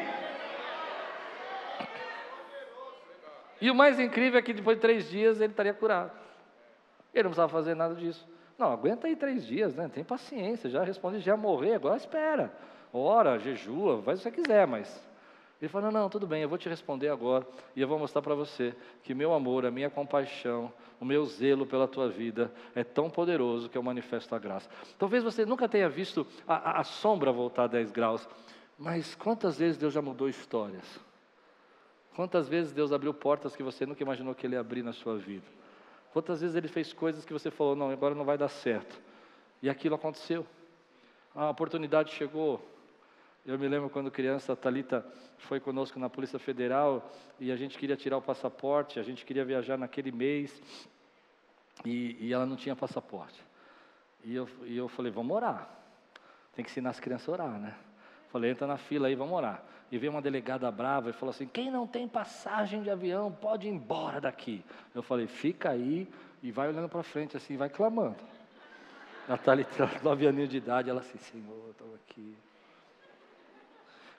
[3.60, 6.12] E o mais incrível é que depois de três dias ele estaria curado.
[7.14, 8.28] Ele não precisava fazer nada disso.
[8.58, 9.90] Não, aguenta aí três dias, né?
[9.94, 12.52] Tem paciência, já responde, já morrer, agora espera.
[12.94, 15.04] Ora, jejua, faz o que você quiser, mas
[15.64, 18.22] ele falou: não, não, tudo bem, eu vou te responder agora e eu vou mostrar
[18.22, 22.84] para você que meu amor, a minha compaixão, o meu zelo pela tua vida é
[22.84, 24.70] tão poderoso que eu manifesto a graça.
[25.00, 28.28] Talvez você nunca tenha visto a, a, a sombra voltar 10 graus,
[28.78, 31.00] mas quantas vezes Deus já mudou histórias?
[32.14, 35.16] Quantas vezes Deus abriu portas que você nunca imaginou que Ele ia abrir na sua
[35.16, 35.46] vida?
[36.12, 39.00] Quantas vezes Ele fez coisas que você falou: não, agora não vai dar certo.
[39.62, 40.46] E aquilo aconteceu.
[41.34, 42.62] A oportunidade chegou,
[43.46, 45.06] eu me lembro quando criança, a Thalita
[45.38, 49.44] foi conosco na Polícia Federal e a gente queria tirar o passaporte, a gente queria
[49.44, 50.62] viajar naquele mês
[51.84, 53.40] e, e ela não tinha passaporte.
[54.24, 55.70] E eu, e eu falei, vamos orar.
[56.56, 57.76] Tem que ensinar as crianças a orar, né?
[58.32, 59.64] Falei, entra na fila aí, vamos orar.
[59.92, 63.68] E veio uma delegada brava e falou assim: quem não tem passagem de avião pode
[63.68, 64.64] ir embora daqui.
[64.96, 66.08] Eu falei, fica aí
[66.42, 68.18] e vai olhando para frente assim, vai clamando.
[69.28, 72.36] A Thalita, nove aninhos de idade, ela assim, Senhor, estou aqui.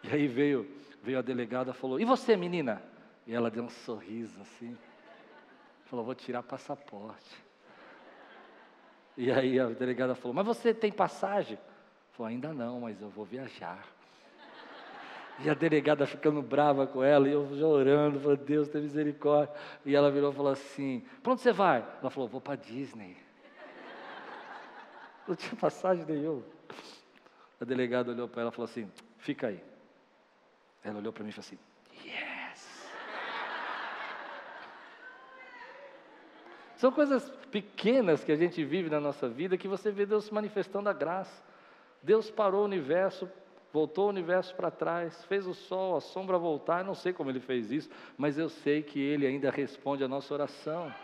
[0.05, 0.71] E aí veio,
[1.03, 2.83] veio a delegada e falou: E você, menina?
[3.27, 4.77] E ela deu um sorriso assim.
[5.87, 7.43] Falou: Vou tirar passaporte.
[9.17, 11.59] E aí a delegada falou: Mas você tem passagem?
[12.13, 13.87] Falou: Ainda não, mas eu vou viajar.
[15.41, 19.53] E a delegada ficando brava com ela, e eu já orando, Deus tem misericórdia.
[19.85, 21.79] E ela virou e falou assim: Para onde você vai?
[22.01, 23.17] Ela falou: Vou para Disney.
[25.27, 26.43] Não tinha passagem nenhuma.
[27.59, 29.74] A delegada olhou para ela e falou assim: Fica aí.
[30.85, 31.59] Ela olhou para mim e falou assim:
[32.07, 32.91] Yes!
[36.77, 40.89] São coisas pequenas que a gente vive na nossa vida que você vê Deus manifestando
[40.91, 41.43] a graça.
[42.03, 43.31] Deus parou o universo,
[43.73, 46.81] voltou o universo para trás, fez o sol, a sombra voltar.
[46.81, 50.09] Eu não sei como ele fez isso, mas eu sei que ele ainda responde a
[50.09, 50.95] nossa oração.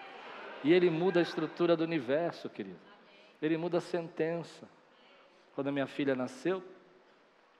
[0.63, 2.79] E ele muda a estrutura do universo, querido.
[3.41, 4.69] Ele muda a sentença.
[5.55, 6.63] Quando a minha filha nasceu,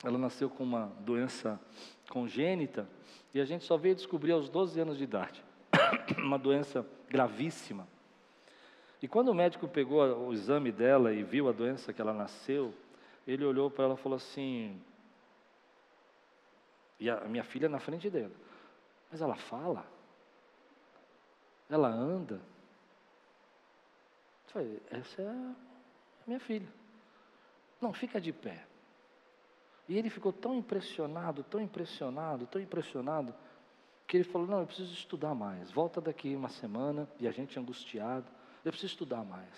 [0.03, 1.61] ela nasceu com uma doença
[2.09, 2.89] congênita
[3.35, 5.45] e a gente só veio descobrir aos 12 anos de idade.
[6.19, 7.87] uma doença gravíssima.
[9.03, 12.75] E quando o médico pegou o exame dela e viu a doença que ela nasceu,
[13.27, 14.81] ele olhou para ela e falou assim:
[16.99, 18.35] e a minha filha na frente dele,
[19.11, 19.87] mas ela fala,
[21.69, 22.35] ela anda.
[24.47, 25.55] Eu falei, essa é a
[26.27, 26.69] minha filha.
[27.81, 28.67] Não, fica de pé.
[29.91, 33.35] E ele ficou tão impressionado, tão impressionado, tão impressionado,
[34.07, 35.69] que ele falou: Não, eu preciso estudar mais.
[35.73, 38.31] Volta daqui uma semana, e a gente angustiado,
[38.65, 39.53] eu preciso estudar mais.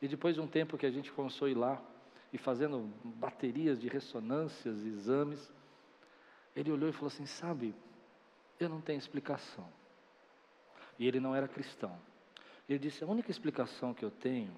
[0.00, 1.78] E depois de um tempo que a gente começou a ir lá,
[2.32, 5.52] e fazendo baterias de ressonâncias, exames,
[6.56, 7.74] ele olhou e falou assim: Sabe,
[8.58, 9.68] eu não tenho explicação.
[10.98, 11.94] E ele não era cristão.
[12.66, 14.56] Ele disse: A única explicação que eu tenho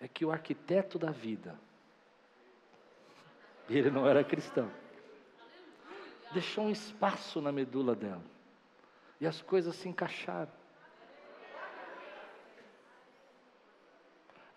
[0.00, 1.56] é que o arquiteto da vida,
[3.68, 4.70] e ele não era cristão.
[6.32, 8.22] Deixou um espaço na medula dela.
[9.20, 10.52] E as coisas se encaixaram.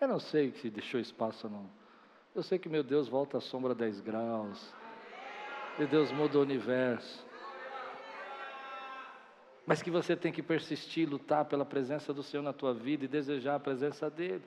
[0.00, 1.70] Eu não sei se deixou espaço ou não.
[2.34, 4.74] Eu sei que meu Deus volta à sombra 10 graus.
[5.78, 7.28] E Deus muda o universo.
[9.68, 13.08] mas que você tem que persistir, lutar pela presença do Senhor na tua vida e
[13.08, 14.42] desejar a presença dEle.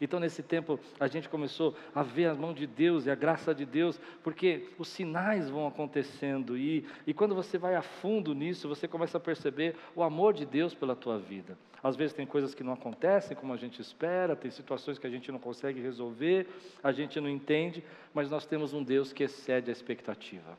[0.00, 3.54] Então, nesse tempo, a gente começou a ver a mão de Deus e a graça
[3.54, 8.66] de Deus, porque os sinais vão acontecendo, e, e quando você vai a fundo nisso,
[8.66, 11.58] você começa a perceber o amor de Deus pela tua vida.
[11.82, 15.10] Às vezes tem coisas que não acontecem como a gente espera, tem situações que a
[15.10, 16.46] gente não consegue resolver,
[16.82, 17.84] a gente não entende,
[18.14, 20.58] mas nós temos um Deus que excede a expectativa.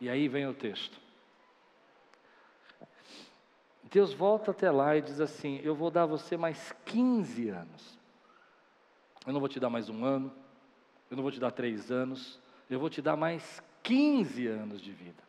[0.00, 0.98] E aí vem o texto.
[3.90, 8.03] Deus volta até lá e diz assim: Eu vou dar a você mais 15 anos.
[9.26, 10.32] Eu não vou te dar mais um ano,
[11.10, 14.92] eu não vou te dar três anos, eu vou te dar mais 15 anos de
[14.92, 15.22] vida.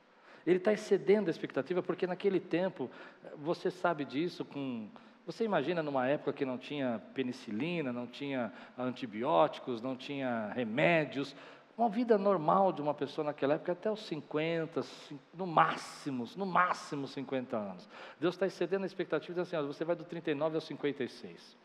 [0.46, 2.90] Ele está excedendo a expectativa, porque naquele tempo,
[3.38, 4.88] você sabe disso, com,
[5.26, 11.36] você imagina numa época que não tinha penicilina, não tinha antibióticos, não tinha remédios,
[11.78, 14.82] uma vida normal de uma pessoa naquela época até os 50,
[15.34, 17.90] no máximo, no máximo 50 anos.
[18.20, 21.58] Deus está excedendo a expectativa, dizendo assim, ó, você vai do 39 ao 56.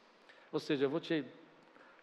[0.51, 1.25] Ou seja, eu vou te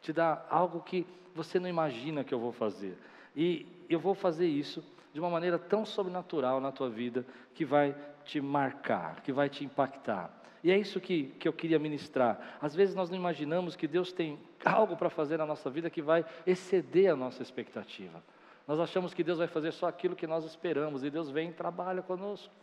[0.08, 2.98] te dá algo que você não imagina que eu vou fazer.
[3.36, 4.82] E eu vou fazer isso
[5.14, 7.94] de uma maneira tão sobrenatural na tua vida que vai
[8.24, 10.32] te marcar, que vai te impactar.
[10.64, 12.58] E é isso que, que eu queria ministrar.
[12.62, 16.02] Às vezes nós não imaginamos que Deus tem algo para fazer na nossa vida que
[16.02, 18.24] vai exceder a nossa expectativa.
[18.66, 21.54] Nós achamos que Deus vai fazer só aquilo que nós esperamos, e Deus vem e
[21.54, 22.54] trabalha conosco.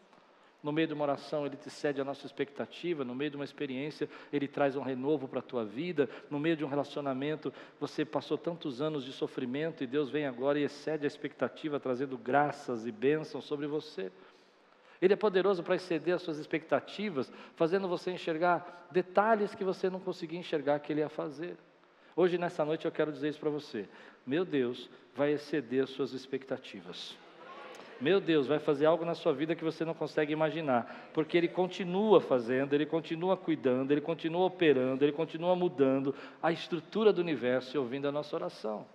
[0.64, 3.04] No meio de uma oração, Ele te cede a nossa expectativa.
[3.04, 6.08] No meio de uma experiência, Ele traz um renovo para a tua vida.
[6.30, 10.58] No meio de um relacionamento, você passou tantos anos de sofrimento e Deus vem agora
[10.58, 14.10] e excede a expectativa, trazendo graças e bênçãos sobre você.
[15.02, 20.00] Ele é poderoso para exceder as suas expectativas, fazendo você enxergar detalhes que você não
[20.00, 21.58] conseguia enxergar que Ele ia fazer.
[22.16, 23.86] Hoje, nessa noite, eu quero dizer isso para você.
[24.26, 27.14] Meu Deus vai exceder as suas expectativas.
[28.00, 31.48] Meu Deus, vai fazer algo na sua vida que você não consegue imaginar, porque Ele
[31.48, 37.76] continua fazendo, Ele continua cuidando, Ele continua operando, Ele continua mudando a estrutura do universo
[37.76, 38.86] e ouvindo a nossa oração.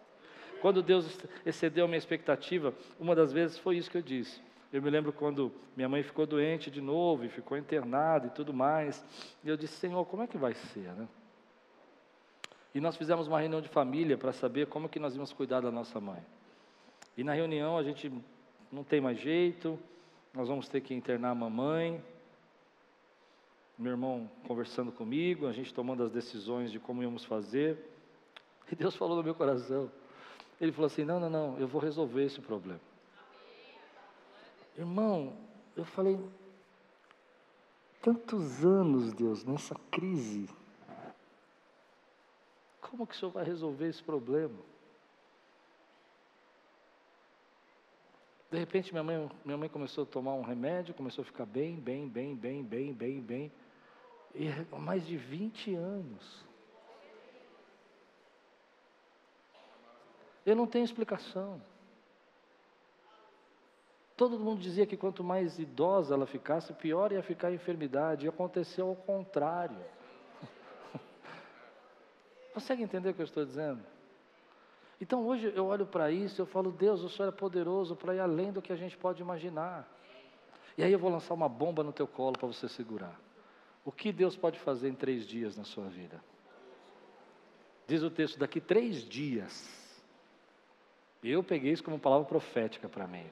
[0.62, 4.42] Quando Deus excedeu a minha expectativa, uma das vezes foi isso que eu disse.
[4.72, 8.54] Eu me lembro quando minha mãe ficou doente de novo e ficou internada e tudo
[8.54, 9.04] mais.
[9.44, 11.08] E eu disse, Senhor, como é que vai ser, né?
[12.74, 15.72] E nós fizemos uma reunião de família para saber como que nós íamos cuidar da
[15.72, 16.24] nossa mãe.
[17.18, 18.12] E na reunião a gente
[18.72, 19.80] não tem mais jeito,
[20.34, 22.04] nós vamos ter que internar a mamãe.
[23.78, 27.78] Meu irmão conversando comigo, a gente tomando as decisões de como íamos fazer.
[28.72, 29.90] E Deus falou no meu coração.
[30.60, 32.82] Ele falou assim: não, não, não, eu vou resolver esse problema.
[34.78, 35.34] Irmão,
[35.76, 36.20] eu falei,
[38.02, 40.50] tantos anos, Deus, nessa crise.
[42.82, 44.58] Como que o Senhor vai resolver esse problema?
[48.52, 51.76] De repente minha mãe, minha mãe começou a tomar um remédio, começou a ficar bem,
[51.76, 53.52] bem, bem, bem, bem, bem, bem.
[54.34, 56.46] E mais de 20 anos.
[60.46, 61.62] Eu não tenho explicação.
[64.18, 68.26] Todo mundo dizia que quanto mais idosa ela ficasse, pior ia ficar a enfermidade.
[68.26, 69.78] E aconteceu ao contrário.
[72.54, 73.82] Consegue entender o que eu estou dizendo?
[75.02, 78.20] Então hoje eu olho para isso, eu falo, Deus, o Senhor é poderoso para ir
[78.20, 79.88] além do que a gente pode imaginar.
[80.78, 83.20] E aí eu vou lançar uma bomba no teu colo para você segurar.
[83.86, 86.22] O que Deus pode fazer em três dias na sua vida?
[87.88, 89.68] Diz o texto, daqui três dias.
[91.24, 93.26] Eu peguei isso como palavra profética para mim.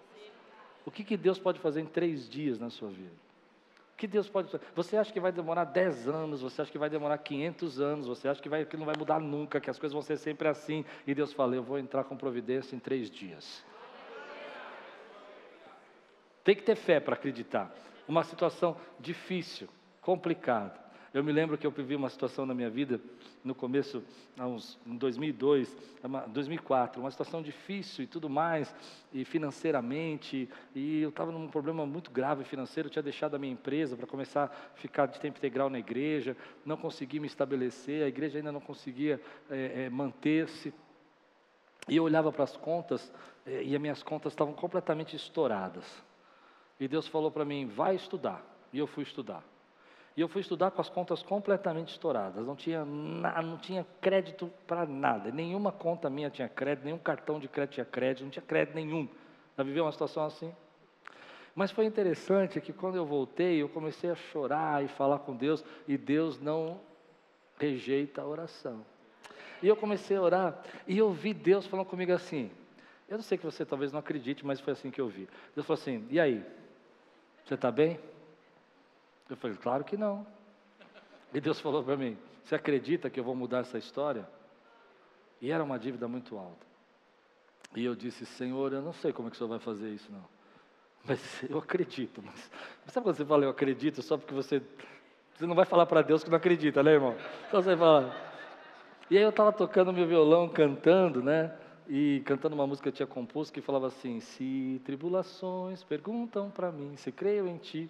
[0.86, 3.27] O que, que Deus pode fazer em três dias na sua vida?
[3.98, 4.50] Que Deus pode?
[4.76, 8.28] Você acha que vai demorar 10 anos, você acha que vai demorar 500 anos, você
[8.28, 10.86] acha que, vai, que não vai mudar nunca, que as coisas vão ser sempre assim.
[11.08, 13.66] E Deus fala: Eu vou entrar com providência em três dias.
[16.44, 17.74] Tem que ter fé para acreditar.
[18.08, 19.68] Uma situação difícil,
[20.00, 20.87] complicada.
[21.18, 23.02] Eu me lembro que eu vivi uma situação na minha vida,
[23.44, 24.04] no começo,
[24.38, 25.76] uns, em 2002,
[26.28, 28.72] 2004, uma situação difícil e tudo mais,
[29.12, 33.52] e financeiramente, e eu estava num problema muito grave financeiro, eu tinha deixado a minha
[33.52, 38.08] empresa para começar a ficar de tempo integral na igreja, não consegui me estabelecer, a
[38.08, 40.72] igreja ainda não conseguia é, é, manter-se,
[41.90, 43.12] e eu olhava para as contas,
[43.44, 45.84] é, e as minhas contas estavam completamente estouradas.
[46.80, 48.46] E Deus falou para mim: vai estudar.
[48.72, 49.44] E eu fui estudar.
[50.18, 52.44] E eu fui estudar com as contas completamente estouradas.
[52.44, 55.30] Não tinha, não tinha crédito para nada.
[55.30, 59.08] Nenhuma conta minha tinha crédito, nenhum cartão de crédito tinha crédito, não tinha crédito nenhum.
[59.56, 60.52] Já viveu uma situação assim?
[61.54, 65.64] Mas foi interessante que quando eu voltei, eu comecei a chorar e falar com Deus,
[65.88, 66.82] e Deus não
[67.60, 68.84] rejeita a oração.
[69.62, 72.50] E eu comecei a orar, e eu vi Deus falando comigo assim.
[73.08, 75.30] Eu não sei que você talvez não acredite, mas foi assim que eu vi.
[75.54, 76.44] Deus falou assim: e aí?
[77.46, 78.00] Você está bem?
[79.30, 80.26] Eu falei, claro que não.
[81.34, 84.28] E Deus falou para mim: Você acredita que eu vou mudar essa história?
[85.42, 86.66] E era uma dívida muito alta.
[87.76, 90.12] E eu disse: Senhor, eu não sei como é que o senhor vai fazer isso,
[90.12, 90.24] não.
[91.06, 92.24] Mas eu acredito.
[92.24, 92.50] Mas
[92.88, 94.62] sabe quando você fala eu acredito só porque você.
[95.36, 97.16] Você não vai falar para Deus que não acredita, né, irmão?
[97.48, 98.16] Então você fala.
[99.10, 101.54] E aí eu estava tocando meu violão, cantando, né?
[101.88, 106.72] E cantando uma música que eu tinha composto que falava assim: Se tribulações perguntam para
[106.72, 107.90] mim, se creio em ti.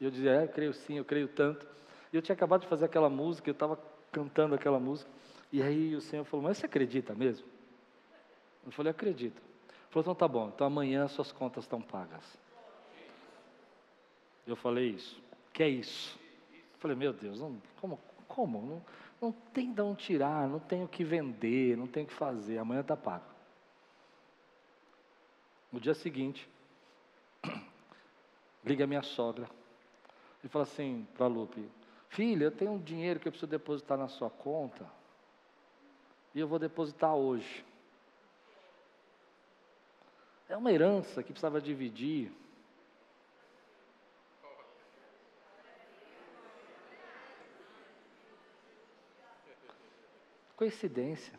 [0.00, 1.66] E eu dizia: É, eu creio sim, eu creio tanto.
[2.12, 3.78] E eu tinha acabado de fazer aquela música, eu estava
[4.10, 5.10] cantando aquela música.
[5.52, 7.46] E aí o Senhor falou: Mas você acredita mesmo?
[8.64, 9.40] Eu falei: Acredito.
[9.40, 12.24] Ele falou: Então tá bom, então amanhã suas contas estão pagas.
[14.46, 15.20] Eu falei isso.
[15.52, 16.18] Que é isso?
[16.52, 18.00] Eu falei: Meu Deus, não, como?
[18.26, 18.62] Como?
[18.62, 18.84] Não,
[19.20, 22.58] não tem de onde tirar, não tenho o que vender, não tenho o que fazer,
[22.58, 23.24] amanhã está pago.
[25.70, 26.48] No dia seguinte,
[28.64, 29.48] liga minha sogra
[30.42, 31.70] e fala assim para Lupe:
[32.08, 34.86] Filha, eu tenho um dinheiro que eu preciso depositar na sua conta
[36.34, 37.64] e eu vou depositar hoje.
[40.48, 42.32] É uma herança que precisava dividir.
[50.56, 51.38] Coincidência.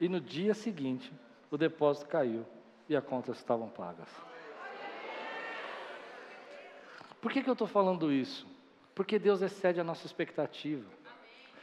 [0.00, 1.12] E no dia seguinte,
[1.50, 2.46] o depósito caiu
[2.88, 4.08] e as contas estavam pagas.
[7.20, 8.46] Por que, que eu estou falando isso?
[8.94, 10.88] Porque Deus excede a nossa expectativa.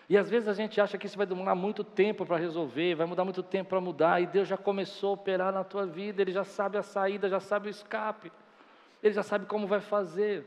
[0.08, 3.08] E às vezes a gente acha que isso vai demorar muito tempo para resolver, vai
[3.08, 6.32] mudar muito tempo para mudar, e Deus já começou a operar na tua vida, Ele
[6.32, 8.32] já sabe a saída, já sabe o escape,
[9.02, 10.46] Ele já sabe como vai fazer.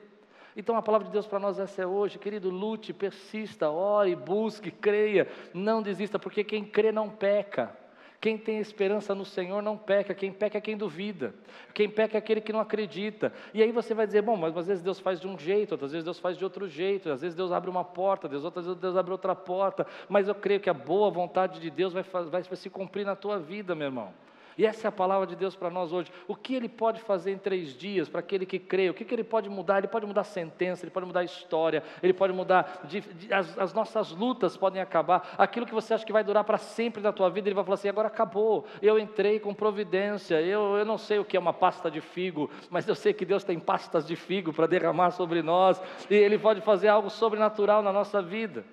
[0.57, 4.71] Então a palavra de Deus para nós essa é hoje, querido, lute, persista, ore, busque,
[4.71, 7.77] creia, não desista, porque quem crê não peca.
[8.21, 11.33] Quem tem esperança no Senhor não peca, quem peca é quem duvida,
[11.73, 13.33] quem peca é aquele que não acredita.
[13.55, 15.93] E aí você vai dizer, bom, mas às vezes Deus faz de um jeito, outras
[15.93, 18.81] vezes Deus faz de outro jeito, às vezes Deus abre uma porta, Deus, outras vezes
[18.81, 22.43] Deus abre outra porta, mas eu creio que a boa vontade de Deus vai, vai,
[22.43, 24.13] vai se cumprir na tua vida, meu irmão.
[24.59, 26.11] E essa é a palavra de Deus para nós hoje.
[26.27, 28.91] O que Ele pode fazer em três dias para aquele que crê?
[28.91, 29.79] O que, que Ele pode mudar?
[29.79, 33.33] Ele pode mudar a sentença, Ele pode mudar a história, Ele pode mudar, de, de,
[33.33, 35.37] as, as, nossas lutas podem acabar.
[35.39, 37.75] Aquilo que você acha que vai durar para sempre na tua vida, Ele vai falar
[37.77, 38.67] assim: agora acabou.
[38.83, 40.41] Eu entrei com providência.
[40.41, 43.25] Eu, eu não sei o que é uma pasta de figo, mas eu sei que
[43.25, 45.81] Deus tem pastas de figo para derramar sobre nós,
[46.11, 48.65] e Ele pode fazer algo sobrenatural na nossa vida.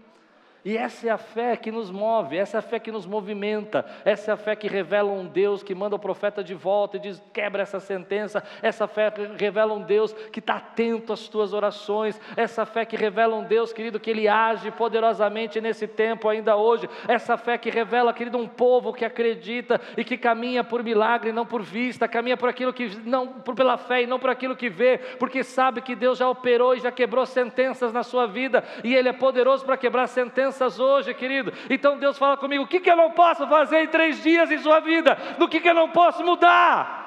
[0.65, 3.85] E essa é a fé que nos move, essa é a fé que nos movimenta,
[4.03, 6.99] essa é a fé que revela um Deus que manda o profeta de volta e
[6.99, 8.43] diz: quebra essa sentença.
[8.63, 12.19] Essa fé revela um Deus que está atento às tuas orações.
[12.35, 16.89] Essa fé que revela um Deus, querido, que Ele age poderosamente nesse tempo ainda hoje.
[17.07, 21.45] Essa fé que revela, querido, um povo que acredita e que caminha por milagre, não
[21.45, 24.67] por vista, caminha por aquilo que não por pela fé e não por aquilo que
[24.67, 28.95] vê, porque sabe que Deus já operou e já quebrou sentenças na sua vida e
[28.95, 31.51] Ele é poderoso para quebrar sentenças hoje, querido.
[31.69, 34.57] Então Deus fala comigo: o que, que eu não posso fazer em três dias em
[34.57, 35.17] sua vida?
[35.37, 37.03] No que, que eu não posso mudar?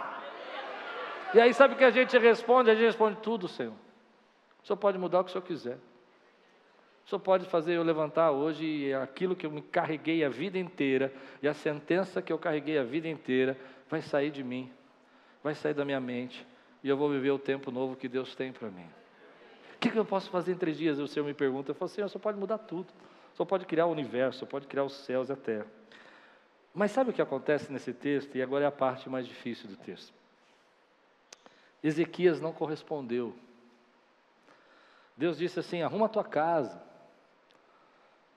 [1.34, 2.70] E aí sabe o que a gente responde?
[2.70, 3.74] A gente responde tudo, Senhor.
[4.62, 5.78] O Senhor pode mudar o que o Senhor quiser.
[7.04, 11.12] O Senhor pode fazer eu levantar hoje aquilo que eu me carreguei a vida inteira,
[11.42, 13.56] e a sentença que eu carreguei a vida inteira,
[13.88, 14.70] vai sair de mim,
[15.42, 16.46] vai sair da minha mente,
[16.84, 18.86] e eu vou viver o tempo novo que Deus tem para mim.
[19.74, 20.98] O que, que eu posso fazer em três dias?
[20.98, 22.88] O Senhor me pergunta, eu falo, Senhor, o Senhor pode mudar tudo.
[23.38, 25.64] Só pode criar o universo, só pode criar os céus e a terra.
[26.74, 28.36] Mas sabe o que acontece nesse texto?
[28.36, 30.12] E agora é a parte mais difícil do texto.
[31.80, 33.32] Ezequias não correspondeu.
[35.16, 36.82] Deus disse assim: arruma a tua casa.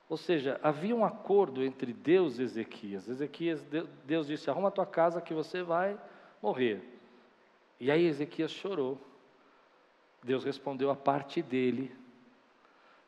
[0.08, 3.08] Ou seja, havia um acordo entre Deus e Ezequias.
[3.08, 3.66] Ezequias,
[4.06, 6.00] Deus disse: arruma a tua casa que você vai
[6.44, 6.80] morrer.
[7.80, 9.02] E aí Ezequias chorou.
[10.22, 11.92] Deus respondeu a parte dele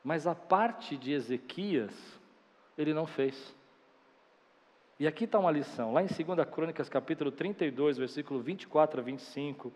[0.04, 1.93] mas a parte de Ezequias,
[2.78, 3.56] ele não fez.
[4.99, 9.72] E aqui está uma lição, lá em 2 Crônicas, capítulo 32, versículo 24 a 25,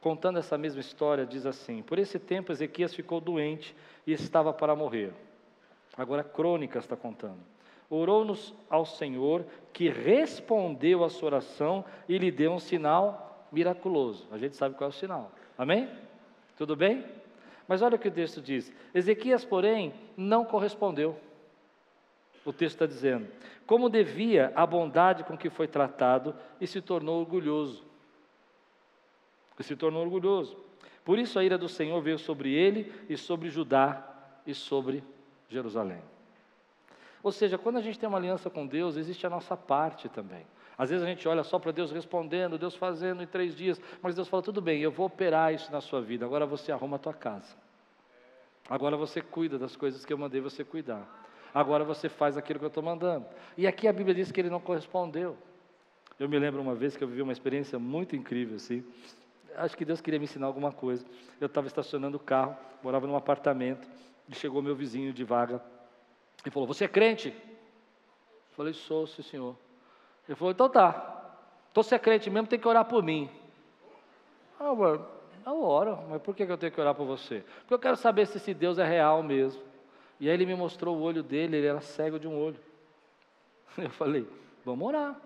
[0.00, 3.74] contando essa mesma história, diz assim: Por esse tempo Ezequias ficou doente
[4.06, 5.12] e estava para morrer.
[5.96, 7.40] Agora, Crônicas está contando.
[7.90, 14.28] Orou-nos ao Senhor, que respondeu a sua oração e lhe deu um sinal miraculoso.
[14.30, 15.32] A gente sabe qual é o sinal.
[15.56, 15.88] Amém?
[16.56, 17.04] Tudo bem?
[17.68, 21.20] Mas olha o que o texto diz: Ezequias, porém, não correspondeu.
[22.44, 23.28] O texto está dizendo:
[23.66, 27.84] como devia a bondade com que foi tratado e se tornou orgulhoso.
[29.58, 30.56] E se tornou orgulhoso.
[31.04, 34.02] Por isso a ira do Senhor veio sobre ele e sobre Judá
[34.46, 35.04] e sobre
[35.50, 36.00] Jerusalém.
[37.22, 40.46] Ou seja, quando a gente tem uma aliança com Deus, existe a nossa parte também.
[40.78, 44.14] Às vezes a gente olha só para Deus respondendo, Deus fazendo em três dias, mas
[44.14, 46.98] Deus fala: tudo bem, eu vou operar isso na sua vida, agora você arruma a
[47.00, 47.56] tua casa.
[48.70, 51.26] Agora você cuida das coisas que eu mandei você cuidar.
[51.52, 53.26] Agora você faz aquilo que eu estou mandando.
[53.56, 55.36] E aqui a Bíblia diz que ele não correspondeu.
[56.20, 58.84] Eu me lembro uma vez que eu vivi uma experiência muito incrível assim.
[59.56, 61.04] Acho que Deus queria me ensinar alguma coisa.
[61.40, 63.88] Eu estava estacionando o carro, morava num apartamento,
[64.28, 65.60] e chegou meu vizinho de vaga
[66.44, 67.28] e falou: Você é crente?
[67.30, 69.56] Eu falei: Sou, sim, senhor.
[70.28, 71.14] Ele falou: Então tá.
[71.70, 73.30] Então você é crente mesmo, tem que orar por mim.
[74.60, 74.74] Ah,
[75.46, 77.44] eu oro, mas por que eu tenho que orar por você?
[77.60, 79.62] Porque eu quero saber se esse Deus é real mesmo.
[80.20, 82.58] E aí ele me mostrou o olho dele, ele era cego de um olho.
[83.78, 84.26] Eu falei:
[84.64, 85.16] Vamos orar.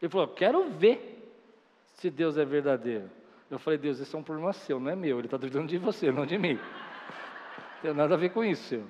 [0.00, 1.32] Ele falou: Quero ver
[1.94, 3.08] se Deus é verdadeiro.
[3.48, 5.18] Eu falei: Deus, esse é um problema seu, não é meu.
[5.18, 6.58] Ele está duvidando de você, não de mim.
[7.82, 8.86] Não tem nada a ver com isso, senhor.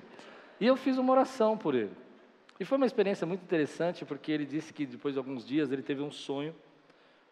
[0.59, 2.02] E eu fiz uma oração por ele.
[2.59, 5.81] E foi uma experiência muito interessante, porque ele disse que depois de alguns dias ele
[5.81, 6.55] teve um sonho.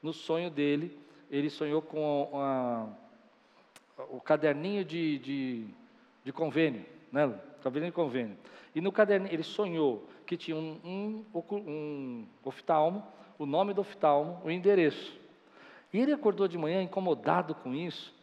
[0.02, 0.98] No sonho dele,
[1.30, 2.88] ele sonhou com a,
[4.10, 5.66] o caderninho de, de,
[6.24, 7.34] de convênio, né?
[7.64, 8.38] Caderninho de convênio.
[8.74, 13.06] E no caderninho, ele sonhou que tinha um, um, um oftalmo,
[13.38, 15.20] o nome do oftalmo, o endereço.
[15.94, 18.14] E ele acordou de manhã incomodado com isso,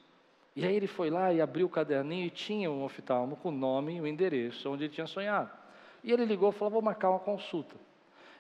[0.56, 3.52] e aí ele foi lá e abriu o caderninho e tinha um oftalmo com o
[3.52, 5.50] nome e o endereço onde ele tinha sonhado.
[6.08, 7.76] E ele ligou e falou: Vou marcar uma consulta.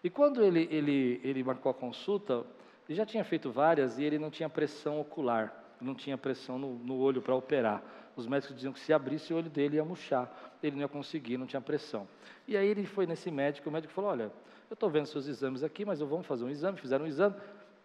[0.02, 2.42] E quando ele, ele, ele marcou a consulta,
[2.88, 6.78] ele já tinha feito várias e ele não tinha pressão ocular, não tinha pressão no,
[6.78, 7.82] no olho para operar.
[8.16, 11.36] Os médicos diziam que se abrisse o olho dele ia murchar, ele não ia conseguir,
[11.36, 12.08] não tinha pressão.
[12.46, 14.32] E aí ele foi nesse médico, o médico falou: Olha,
[14.70, 16.78] eu estou vendo seus exames aqui, mas eu vou fazer um exame.
[16.78, 17.34] Fizeram um exame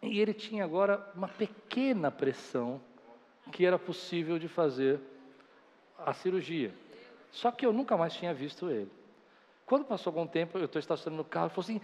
[0.02, 2.80] e ele tinha agora uma pequena pressão
[3.52, 5.02] que era possível de fazer
[5.98, 6.74] a cirurgia.
[7.32, 9.03] Só que eu nunca mais tinha visto ele.
[9.66, 11.82] Quando passou algum tempo, eu estou estacionando no carro, ele falou assim: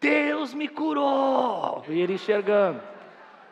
[0.00, 1.84] Deus me curou!
[1.88, 2.80] E ele enxergando.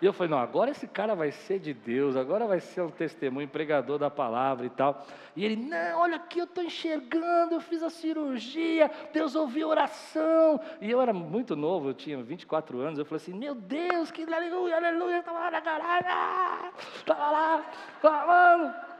[0.05, 2.91] E eu falei, não, agora esse cara vai ser de Deus, agora vai ser um
[2.91, 5.07] testemunho, pregador da palavra e tal.
[5.35, 10.61] E ele, não, olha aqui, eu estou enxergando, eu fiz a cirurgia, Deus ouviu oração.
[10.81, 14.23] E eu era muito novo, eu tinha 24 anos, eu falei assim, meu Deus, que
[14.25, 17.65] aleluia, aleluia, estava lá na garagem, estava lá,
[18.03, 18.94] falando.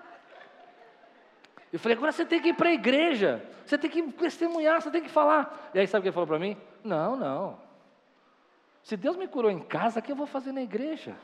[1.75, 4.93] Eu falei, agora você tem que ir para a igreja, você tem que testemunhar, você
[4.93, 5.73] tem que falar.
[5.75, 6.57] E aí sabe o que ele falou para mim?
[6.85, 7.59] Não, não,
[8.85, 11.17] se Deus me curou em casa, o que eu vou fazer na igreja?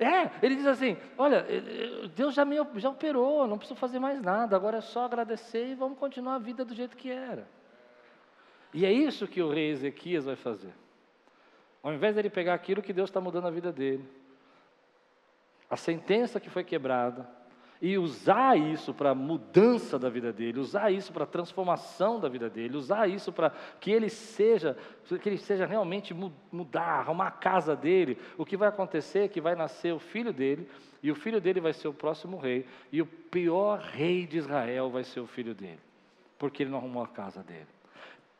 [0.00, 3.98] É, ele diz assim: Olha, eh, eh, Deus já me já operou, não preciso fazer
[3.98, 7.46] mais nada, agora é só agradecer e vamos continuar a vida do jeito que era.
[8.72, 10.72] E é isso que o rei Ezequias vai fazer.
[11.82, 14.08] Ao invés dele pegar aquilo que Deus está mudando a vida dele,
[15.68, 17.28] a sentença que foi quebrada,
[17.80, 22.76] e usar isso para mudança da vida dele, usar isso para transformação da vida dele,
[22.76, 23.50] usar isso para
[23.80, 24.76] que ele seja,
[25.20, 26.14] que ele seja realmente
[26.50, 30.32] mudar, arrumar a casa dele, o que vai acontecer é que vai nascer o filho
[30.32, 30.68] dele,
[31.02, 34.90] e o filho dele vai ser o próximo rei, e o pior rei de Israel
[34.90, 35.80] vai ser o filho dele,
[36.38, 37.75] porque ele não arrumou a casa dele.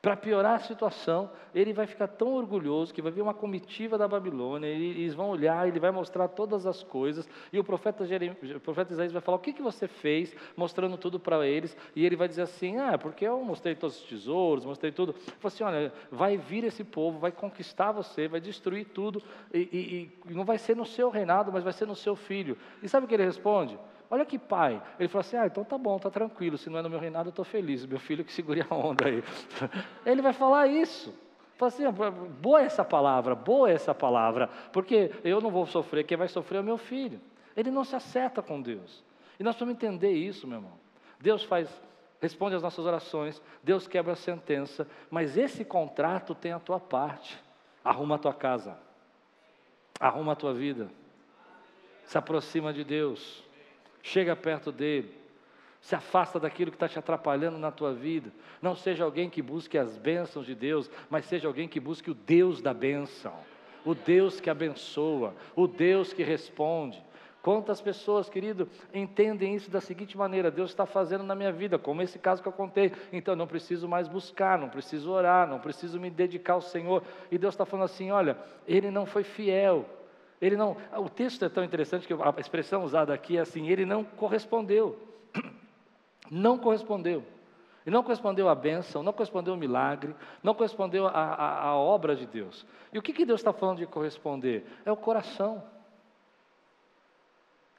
[0.06, 4.06] Para piorar a situação, ele vai ficar tão orgulhoso que vai vir uma comitiva da
[4.06, 8.54] Babilônia, e eles vão olhar, ele vai mostrar todas as coisas, e o profeta, Jeremias,
[8.54, 10.32] o profeta Isaías vai falar: O que, que você fez?
[10.56, 14.08] Mostrando tudo para eles, e ele vai dizer assim: Ah, porque eu mostrei todos os
[14.08, 15.10] tesouros, mostrei tudo.
[15.10, 19.20] Ele falou assim: Olha, vai vir esse povo, vai conquistar você, vai destruir tudo,
[19.52, 22.56] e, e, e não vai ser no seu reinado, mas vai ser no seu filho.
[22.80, 23.76] E sabe o que ele responde?
[24.10, 24.80] Olha que pai.
[24.98, 26.56] Ele falou assim: Ah, então tá bom, tá tranquilo.
[26.56, 27.84] Se não é no meu reinado, eu estou feliz.
[27.84, 29.22] Meu filho que segure a onda aí.
[30.06, 31.12] Ele vai falar isso.
[31.56, 31.84] Fala assim:
[32.40, 36.60] boa essa palavra, boa essa palavra, porque eu não vou sofrer, quem vai sofrer é
[36.60, 37.20] o meu filho.
[37.56, 39.02] Ele não se acerta com Deus.
[39.40, 40.78] E nós precisamos entender isso, meu irmão.
[41.18, 41.68] Deus faz,
[42.20, 47.42] responde às nossas orações, Deus quebra a sentença, mas esse contrato tem a tua parte.
[47.82, 48.76] Arruma a tua casa,
[49.98, 50.90] arruma a tua vida,
[52.04, 53.45] se aproxima de Deus
[54.06, 55.10] chega perto dele,
[55.80, 58.30] se afasta daquilo que está te atrapalhando na tua vida.
[58.62, 62.14] Não seja alguém que busque as bênçãos de Deus, mas seja alguém que busque o
[62.14, 63.34] Deus da bênção,
[63.84, 67.04] o Deus que abençoa, o Deus que responde.
[67.42, 72.02] Quantas pessoas, querido, entendem isso da seguinte maneira: Deus está fazendo na minha vida, como
[72.02, 76.00] esse caso que eu contei, então não preciso mais buscar, não preciso orar, não preciso
[76.00, 77.02] me dedicar ao Senhor.
[77.30, 78.36] E Deus está falando assim: olha,
[78.66, 79.84] ele não foi fiel,
[80.40, 83.84] ele não, o texto é tão interessante que a expressão usada aqui é assim: ele
[83.84, 84.98] não correspondeu.
[86.28, 87.22] Não correspondeu.
[87.86, 90.12] E não correspondeu à bênção, não correspondeu ao milagre,
[90.42, 92.66] não correspondeu à, à obra de Deus.
[92.92, 94.66] E o que, que Deus está falando de corresponder?
[94.84, 95.62] É o coração.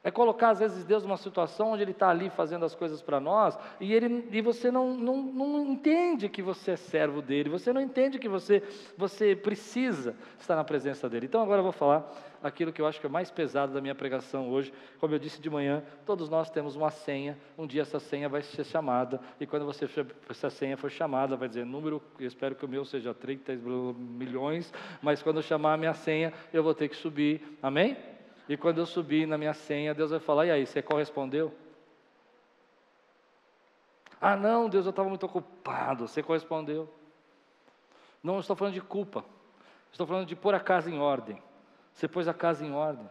[0.08, 3.20] É colocar, às vezes, Deus numa situação onde Ele está ali fazendo as coisas para
[3.20, 7.74] nós e, ele, e você não, não, não entende que você é servo dele, você
[7.74, 8.64] não entende que você,
[8.96, 11.26] você precisa estar na presença dele.
[11.26, 12.10] Então, agora eu vou falar
[12.42, 14.72] aquilo que eu acho que é mais pesado da minha pregação hoje.
[14.98, 18.42] Como eu disse de manhã, todos nós temos uma senha, um dia essa senha vai
[18.42, 19.90] ser chamada, e quando você,
[20.30, 23.56] essa senha for chamada, vai dizer número, eu espero que o meu seja 30
[23.98, 27.98] milhões, mas quando eu chamar a minha senha, eu vou ter que subir, amém?
[28.48, 31.54] E quando eu subir na minha senha, Deus vai falar: e aí, você correspondeu?
[34.20, 36.08] Ah, não, Deus, eu estava muito ocupado.
[36.08, 36.90] Você correspondeu.
[38.24, 39.24] Não estou falando de culpa.
[39.92, 41.42] Estou falando de pôr a casa em ordem.
[41.94, 43.08] Você pôs a casa em ordem.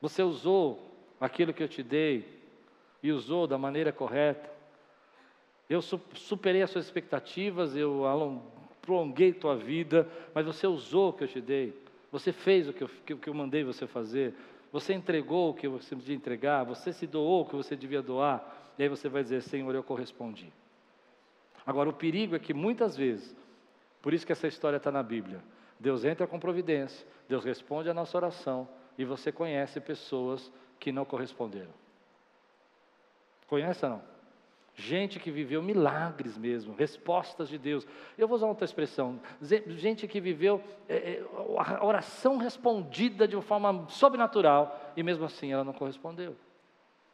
[0.00, 0.90] Você usou
[1.20, 2.42] aquilo que eu te dei
[3.02, 4.50] e usou da maneira correta.
[5.68, 8.02] Eu superei as suas expectativas, eu
[8.82, 11.83] prolonguei tua vida, mas você usou o que eu te dei.
[12.14, 14.34] Você fez o que eu, que, eu mandei você fazer.
[14.70, 16.62] Você entregou o que você devia entregar.
[16.62, 18.72] Você se doou o que você devia doar.
[18.78, 20.52] E aí você vai dizer: Senhor, eu correspondi.
[21.66, 23.34] Agora, o perigo é que muitas vezes,
[24.00, 25.42] por isso que essa história está na Bíblia,
[25.80, 31.04] Deus entra com providência, Deus responde à nossa oração, e você conhece pessoas que não
[31.04, 31.72] corresponderam.
[33.48, 34.13] Conhece ou não?
[34.76, 37.86] Gente que viveu milagres mesmo, respostas de Deus.
[38.18, 39.20] Eu vou usar outra expressão:
[39.68, 41.24] gente que viveu é, é,
[41.58, 46.34] a oração respondida de uma forma sobrenatural e mesmo assim ela não correspondeu.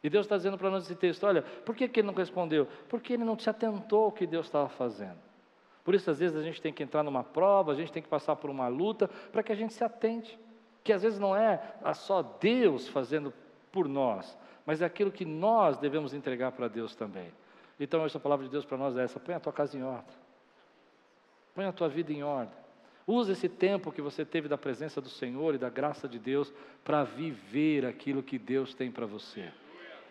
[0.03, 2.67] E Deus está dizendo para nós esse texto: olha, por que, que ele não respondeu?
[2.89, 5.19] Porque ele não se atentou ao que Deus estava fazendo.
[5.83, 8.09] Por isso, às vezes, a gente tem que entrar numa prova, a gente tem que
[8.09, 10.37] passar por uma luta, para que a gente se atente.
[10.83, 11.61] Que às vezes não é
[11.93, 13.31] só Deus fazendo
[13.71, 14.35] por nós,
[14.65, 17.31] mas é aquilo que nós devemos entregar para Deus também.
[17.81, 20.15] Então, essa palavra de Deus para nós é essa: põe a tua casa em ordem,
[21.55, 22.61] põe a tua vida em ordem.
[23.07, 26.53] Use esse tempo que você teve da presença do Senhor e da graça de Deus
[26.83, 29.51] para viver aquilo que Deus tem para você.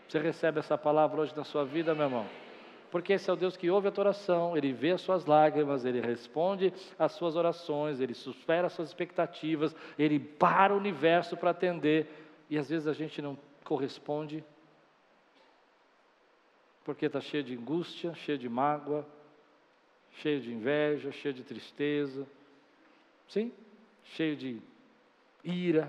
[0.08, 2.26] Você recebe essa palavra hoje na sua vida, meu irmão?
[2.90, 5.84] Porque esse é o Deus que ouve a tua oração, Ele vê as suas lágrimas,
[5.84, 11.50] Ele responde às suas orações, Ele supera as suas expectativas, Ele para o universo para
[11.50, 12.08] atender,
[12.50, 14.42] e às vezes a gente não corresponde
[16.90, 19.06] porque está cheio de angústia, cheio de mágoa,
[20.14, 22.26] cheio de inveja, cheio de tristeza,
[23.28, 23.52] sim,
[24.16, 24.60] cheio de
[25.44, 25.88] ira.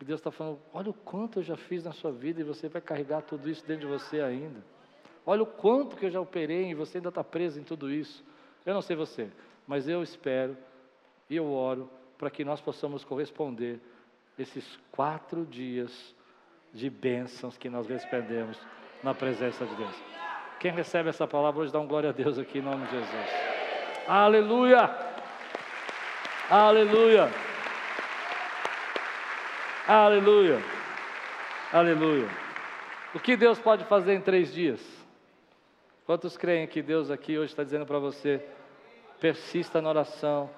[0.00, 2.68] E Deus está falando: olha o quanto eu já fiz na sua vida e você
[2.68, 4.60] vai carregar tudo isso dentro de você ainda.
[5.24, 8.24] Olha o quanto que eu já operei e você ainda está preso em tudo isso.
[8.66, 9.30] Eu não sei você,
[9.68, 10.56] mas eu espero
[11.28, 13.78] e eu oro para que nós possamos corresponder
[14.36, 16.12] esses quatro dias
[16.74, 18.58] de bênçãos que nós recebemos
[19.02, 19.94] na presença de Deus.
[20.58, 23.30] Quem recebe essa palavra hoje dá um glória a Deus aqui em nome de Jesus.
[24.06, 24.90] Aleluia!
[26.50, 27.30] Aleluia!
[29.86, 30.62] Aleluia!
[31.72, 32.28] Aleluia!
[33.14, 34.80] O que Deus pode fazer em três dias?
[36.04, 38.44] Quantos creem que Deus aqui hoje está dizendo para você:
[39.20, 40.50] persista na oração,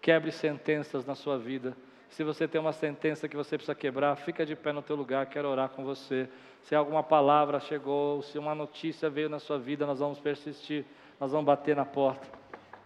[0.00, 1.76] quebre sentenças na sua vida.
[2.10, 5.26] Se você tem uma sentença que você precisa quebrar, fica de pé no teu lugar,
[5.26, 6.28] quero orar com você.
[6.62, 10.84] Se alguma palavra chegou, se uma notícia veio na sua vida, nós vamos persistir,
[11.20, 12.26] nós vamos bater na porta.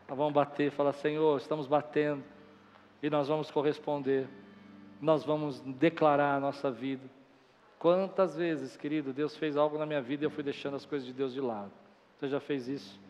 [0.07, 2.23] Nós vamos bater, falar, Senhor, estamos batendo
[3.03, 4.29] e nós vamos corresponder.
[5.01, 7.09] Nós vamos declarar a nossa vida.
[7.79, 11.07] Quantas vezes, querido, Deus fez algo na minha vida e eu fui deixando as coisas
[11.07, 11.73] de Deus de lado.
[12.19, 13.01] Você já fez isso?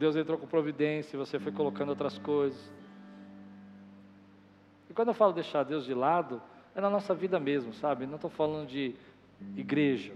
[0.00, 2.77] Deus entrou com providência e você foi colocando outras coisas.
[4.98, 6.42] Quando eu falo deixar Deus de lado,
[6.74, 8.04] é na nossa vida mesmo, sabe?
[8.04, 8.96] Não estou falando de
[9.54, 10.12] igreja.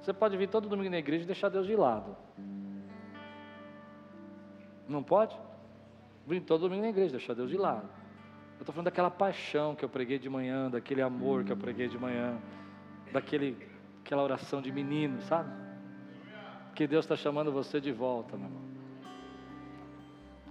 [0.00, 2.16] Você pode vir todo domingo na igreja e deixar Deus de lado.
[4.88, 5.38] Não pode?
[6.26, 7.86] Vir todo domingo na igreja, deixar Deus de lado.
[8.56, 11.88] Eu estou falando daquela paixão que eu preguei de manhã, daquele amor que eu preguei
[11.88, 12.38] de manhã,
[13.12, 13.54] daquele,
[14.02, 15.52] aquela oração de menino, sabe?
[16.74, 18.62] Que Deus está chamando você de volta, meu irmão.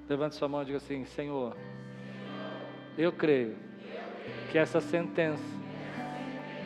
[0.08, 1.58] Levante sua mão e diga assim: Senhor,
[2.98, 3.56] eu creio
[4.52, 5.44] que essa sentença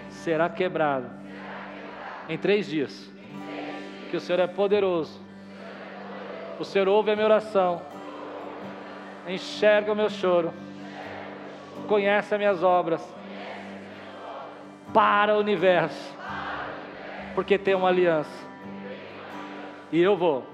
[0.10, 1.12] será quebrada
[2.30, 3.12] em três dias.
[4.10, 5.20] Que o Senhor é poderoso.
[6.60, 7.82] O Senhor ouve a minha oração,
[9.28, 10.54] enxerga o meu choro,
[11.88, 13.02] conhece as minhas obras,
[14.94, 16.16] para o universo,
[17.34, 18.48] porque tem uma aliança.
[19.92, 20.46] E eu vou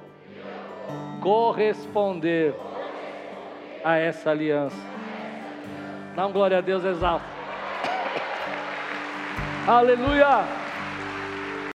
[1.22, 2.56] corresponder
[3.84, 4.97] a essa aliança.
[6.18, 7.24] Dá glória a Deus exalto.
[9.68, 10.67] Aleluia!